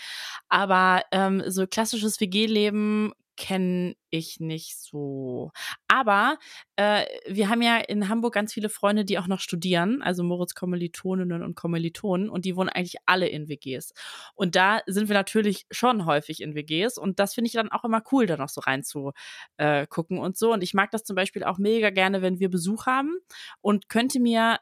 [0.48, 5.50] Aber ähm, so klassisches WG-Leben kenne ich nicht so.
[5.88, 6.36] Aber
[6.76, 10.54] äh, wir haben ja in Hamburg ganz viele Freunde, die auch noch studieren, also Moritz
[10.54, 13.94] Kommilitoninnen und Kommilitonen, und die wohnen eigentlich alle in WGs.
[14.34, 17.82] Und da sind wir natürlich schon häufig in WGs und das finde ich dann auch
[17.84, 19.12] immer cool, da noch so rein zu
[19.56, 20.52] äh, und so.
[20.52, 23.16] Und ich mag das zum Beispiel auch mega gerne, wenn wir Besuch haben
[23.62, 24.58] und könnte mir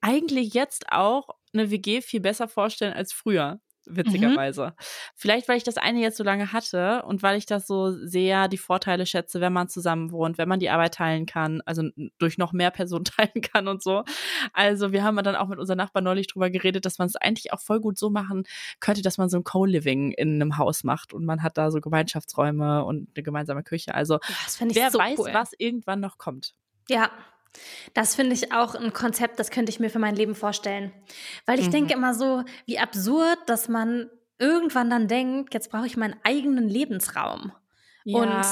[0.00, 3.60] eigentlich jetzt auch eine WG viel besser vorstellen als früher.
[3.86, 4.74] Witzigerweise.
[5.14, 8.48] Vielleicht, weil ich das eine jetzt so lange hatte und weil ich das so sehr
[8.48, 11.82] die Vorteile schätze, wenn man zusammen wohnt, wenn man die Arbeit teilen kann, also
[12.18, 14.04] durch noch mehr Personen teilen kann und so.
[14.52, 17.52] Also wir haben dann auch mit unserem Nachbarn neulich drüber geredet, dass man es eigentlich
[17.52, 18.44] auch voll gut so machen
[18.80, 21.80] könnte, dass man so ein Co-Living in einem Haus macht und man hat da so
[21.80, 23.94] Gemeinschaftsräume und eine gemeinsame Küche.
[23.94, 24.18] Also
[24.60, 25.30] wer so weiß, cool.
[25.32, 26.54] was irgendwann noch kommt.
[26.88, 27.10] Ja,
[27.94, 30.92] das finde ich auch ein Konzept, das könnte ich mir für mein Leben vorstellen.
[31.46, 31.72] Weil ich Mhm.
[31.72, 36.68] denke immer so, wie absurd, dass man irgendwann dann denkt, jetzt brauche ich meinen eigenen
[36.68, 37.52] Lebensraum.
[38.10, 38.42] Und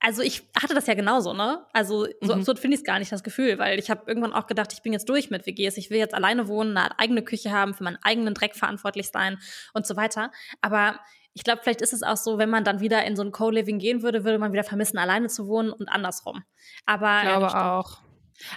[0.00, 1.66] also ich hatte das ja genauso, ne?
[1.72, 2.38] Also so Mhm.
[2.40, 4.82] absurd finde ich es gar nicht, das Gefühl, weil ich habe irgendwann auch gedacht, ich
[4.82, 5.76] bin jetzt durch mit WGs.
[5.76, 9.38] Ich will jetzt alleine wohnen, eine eigene Küche haben, für meinen eigenen Dreck verantwortlich sein
[9.74, 10.30] und so weiter.
[10.60, 11.00] Aber
[11.34, 13.78] ich glaube, vielleicht ist es auch so, wenn man dann wieder in so ein Co-Living
[13.78, 16.42] gehen würde, würde man wieder vermissen, alleine zu wohnen und andersrum.
[16.86, 17.98] Aber Ich glaube ja, das auch.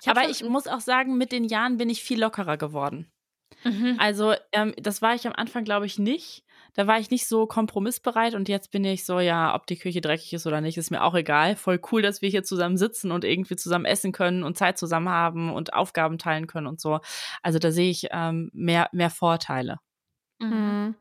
[0.01, 3.11] Ich Aber ich muss auch sagen, mit den Jahren bin ich viel lockerer geworden.
[3.63, 3.95] Mhm.
[3.99, 6.43] Also, ähm, das war ich am Anfang, glaube ich, nicht.
[6.73, 9.99] Da war ich nicht so kompromissbereit und jetzt bin ich so, ja, ob die Küche
[9.99, 11.57] dreckig ist oder nicht, ist mir auch egal.
[11.57, 15.09] Voll cool, dass wir hier zusammen sitzen und irgendwie zusammen essen können und Zeit zusammen
[15.09, 16.99] haben und Aufgaben teilen können und so.
[17.41, 19.79] Also da sehe ich ähm, mehr, mehr Vorteile.
[20.39, 20.49] Mhm.
[20.49, 20.95] Mhm.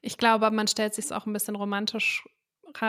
[0.00, 2.22] Ich glaube, man stellt sich es auch ein bisschen romantischer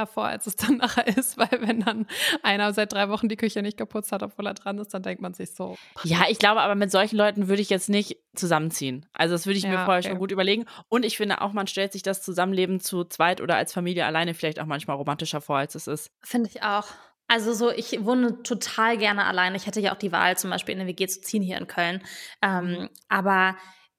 [0.05, 2.07] vor, als es dann nachher ist, weil wenn dann
[2.43, 5.21] einer seit drei Wochen die Küche nicht geputzt hat, obwohl er dran ist, dann denkt
[5.21, 5.77] man sich so.
[6.03, 9.05] Ja, ich glaube aber, mit solchen Leuten würde ich jetzt nicht zusammenziehen.
[9.13, 10.09] Also das würde ich mir Ja, vorher okay.
[10.09, 10.65] schon gut überlegen.
[10.87, 14.33] Und ich finde auch, man stellt sich das Zusammenleben zu zweit oder als Familie alleine
[14.33, 16.11] vielleicht auch manchmal romantischer vor, als es ist.
[16.21, 16.87] Finde ich auch.
[17.27, 19.55] Also so, ich wohne total gerne alleine.
[19.55, 21.67] Ich hätte ja auch die Wahl, zum Beispiel in eine WG zu ziehen hier in
[21.67, 22.01] Köln.
[22.41, 23.55] Ähm, aber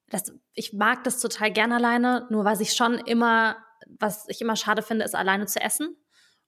[0.09, 3.57] das, ich mag das total gerne alleine, nur was ich schon immer,
[3.99, 5.97] was ich immer schade finde, ist alleine zu essen.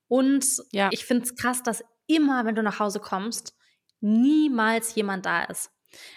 [0.07, 0.89] Und Ja.
[0.91, 3.55] ich finde es krass, dass immer, wenn du nach Hause kommst,
[4.01, 5.71] niemals jemand da ist.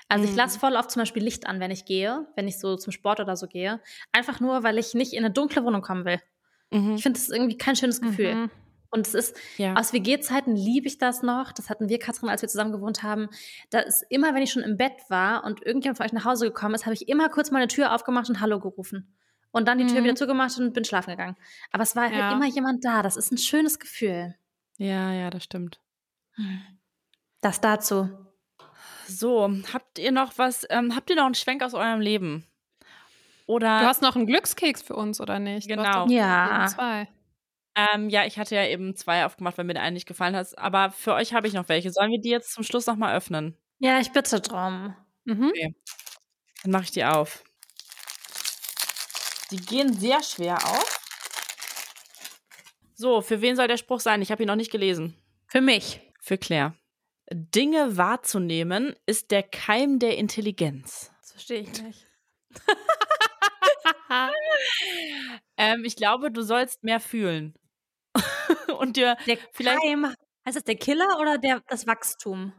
[0.08, 0.36] Also ich Mhm.
[0.38, 3.20] lasse voll oft zum Beispiel Licht an, wenn ich gehe, wenn ich so zum Sport
[3.20, 3.80] oder so gehe.
[4.12, 6.20] Einfach nur, weil ich nicht in eine dunkle Wohnung kommen will.
[6.70, 8.34] Ich finde das irgendwie kein schönes Gefühl.
[8.34, 8.50] Mhm.
[8.90, 9.74] Und es ist, Ja.
[9.74, 11.52] aus WG-Zeiten liebe ich das noch.
[11.52, 13.28] Das hatten wir, Katrin, als wir zusammen gewohnt haben.
[13.70, 16.46] Da ist immer, wenn ich schon im Bett war und irgendjemand von euch nach Hause
[16.46, 19.16] gekommen ist, habe ich immer kurz meine Tür aufgemacht und Hallo gerufen.
[19.56, 20.04] Und dann die Tür Mhm.
[20.04, 21.34] wieder zugemacht und bin schlafen gegangen.
[21.72, 22.24] Aber es war Ja.
[22.24, 23.02] halt immer jemand da.
[23.02, 24.34] Das ist ein schönes Gefühl.
[24.76, 25.80] Ja, ja, das stimmt.
[27.40, 28.10] Das dazu.
[29.08, 32.46] So, habt ihr noch was, ähm, habt ihr noch einen Schwenk aus eurem Leben?
[33.46, 35.70] Oder Du hast noch einen Glückskeks für uns, oder nicht?
[35.70, 36.06] Du hast Genau.
[36.08, 36.66] Ja.
[36.68, 37.08] Zwei.
[37.76, 40.58] ähm, ja, ich hatte ja eben zwei aufgemacht, weil mir der eine nicht gefallen hat.
[40.58, 41.90] Aber für euch habe ich noch welche.
[41.92, 43.56] Sollen wir die jetzt zum Schluss nochmal öffnen?
[43.78, 44.94] Ja, ich bitte drum.
[45.24, 45.52] Mhm.
[46.62, 47.42] Dann mache ich die auf.
[49.50, 51.00] Die gehen sehr schwer auf.
[52.94, 54.22] So, für wen soll der Spruch sein?
[54.22, 55.16] Ich habe ihn noch nicht gelesen.
[55.48, 56.00] Für mich.
[56.20, 56.74] Für Claire.
[57.30, 61.10] Dinge wahrzunehmen ist der Keim der Intelligenz.
[61.20, 62.06] Das verstehe ich nicht.
[65.56, 67.54] Ähm, ich glaube, du sollst mehr fühlen.
[68.78, 70.04] Und dir Der Vielleicht- Keim,
[70.44, 72.52] heißt das der Killer oder der, das Wachstum?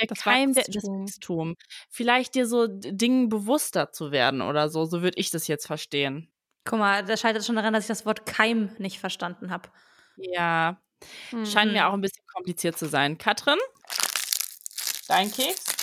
[0.00, 1.06] Der Das Keim der, des Wachstum.
[1.06, 1.54] Wachstum.
[1.90, 4.84] Vielleicht dir so Dingen bewusster zu werden oder so.
[4.84, 6.30] So würde ich das jetzt verstehen.
[6.64, 9.70] Guck mal, das scheitert schon daran, dass ich das Wort Keim nicht verstanden habe.
[10.16, 10.80] Ja,
[11.44, 11.72] scheint Mhm.
[11.72, 13.18] mir auch ein bisschen kompliziert zu sein.
[13.18, 13.58] Katrin,
[15.08, 15.78] dein Keks.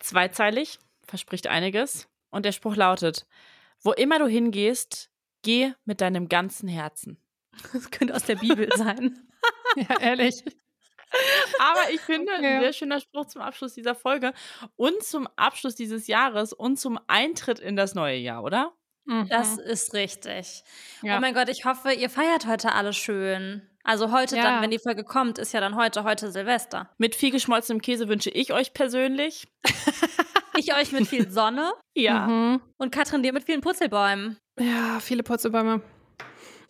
[0.00, 2.08] Zweizeilig, verspricht einiges.
[2.30, 3.26] Und der Spruch lautet:
[3.82, 5.10] Wo immer du hingehst,
[5.42, 7.20] geh mit deinem ganzen Herzen.
[7.72, 9.16] Das könnte aus der Bibel sein.
[9.76, 10.44] Ja, ehrlich.
[11.58, 12.46] Aber ich finde, Okay.
[12.56, 14.32] ein sehr schöner Spruch zum Abschluss dieser Folge
[14.76, 18.72] und zum Abschluss dieses Jahres und zum Eintritt in das neue Jahr, oder?
[19.06, 19.28] Mhm.
[19.28, 20.62] Das ist richtig.
[21.02, 21.16] Ja.
[21.16, 23.66] Oh mein Gott, ich hoffe, ihr feiert heute alle schön.
[23.82, 24.42] Also heute Ja.
[24.42, 26.90] dann, wenn die Folge kommt, ist ja dann heute, heute Silvester.
[26.98, 29.46] Mit viel geschmolzenem Käse wünsche ich euch persönlich.
[30.56, 32.26] Ich euch mit viel Sonne Ja.
[32.26, 32.60] Mhm.
[32.76, 34.36] und Katrin dir mit vielen Purzelbäumen.
[34.58, 35.80] Ja, viele Purzelbäume.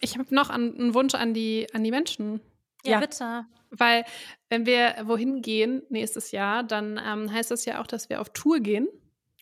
[0.01, 2.41] Ich habe noch einen Wunsch an die, an die Menschen.
[2.85, 3.01] Ja, Ja.
[3.01, 3.47] bitte.
[3.71, 4.05] Weil,
[4.49, 8.31] wenn wir wohin gehen nächstes Jahr, dann ähm, heißt das ja auch, dass wir auf
[8.31, 8.89] Tour gehen.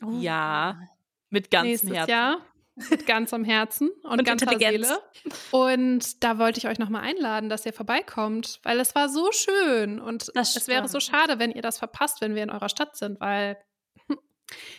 [0.02, 0.10] Oh.
[0.20, 0.78] Ja.
[1.30, 2.10] Mit ganzem nächstes Herzen.
[2.10, 2.38] Jahr.
[2.90, 4.58] Mit ganzem Herzen und, Und ganzer.
[4.58, 5.02] Seele.
[5.50, 10.00] Und da wollte ich euch nochmal einladen, dass ihr vorbeikommt, weil es war so schön.
[10.00, 12.96] Und Das es wäre so schade, wenn ihr das verpasst, wenn wir in eurer Stadt
[12.96, 13.56] sind, weil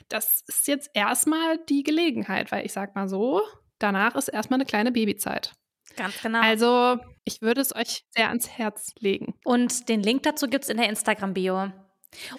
[0.09, 3.41] das ist jetzt erstmal die Gelegenheit, weil ich sag mal so,
[3.79, 5.53] danach ist erstmal eine kleine Babyzeit.
[5.95, 6.41] Ganz genau.
[6.41, 9.35] Also, ich würde es euch sehr ans Herz legen.
[9.43, 11.71] und den Link dazu gibt es in der Instagram-Bio.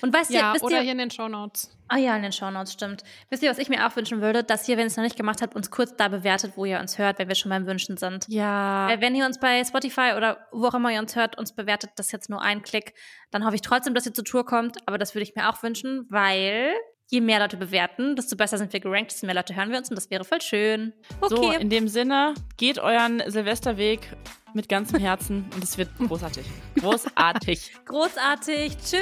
[0.00, 1.70] Und weißt Ja, ihr, wisst oder ihr, hier in den Shownotes.
[1.86, 3.04] Ah ja, in den Shownotes, stimmt.
[3.28, 4.42] Wisst ihr, was ich mir auch wünschen würde?
[4.42, 6.80] Dass ihr, wenn ihr es noch nicht gemacht habt, uns kurz da bewertet, wo ihr
[6.80, 8.26] uns hört, wenn wir schon beim Wünschen sind.
[8.28, 8.88] Ja.
[8.88, 11.90] Weil wenn ihr uns bei Spotify oder wo auch immer ihr uns hört, uns bewertet,
[11.94, 12.94] das ist jetzt nur ein Klick,
[13.30, 14.78] dann hoffe ich trotzdem, dass ihr zur Tour kommt.
[14.88, 16.72] Aber das würde ich mir auch wünschen, weil
[17.10, 19.90] je mehr Leute bewerten, desto besser sind wir gerankt, desto mehr Leute hören wir uns
[19.90, 20.92] und das wäre voll schön.
[21.28, 21.60] So, Okay.
[21.60, 24.16] in dem Sinne, geht euren Silvesterweg
[24.54, 26.44] mit ganzem Herzen und es wird großartig.
[26.80, 27.72] Großartig.
[27.84, 28.76] Großartig.
[28.78, 28.96] Tschö.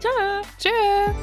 [0.00, 0.42] Tschö.
[0.58, 1.14] Tschüss.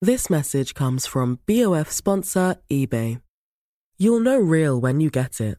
[0.00, 3.20] This message comes from BOF sponsor eBay.
[3.98, 5.58] You'll know real when you get it.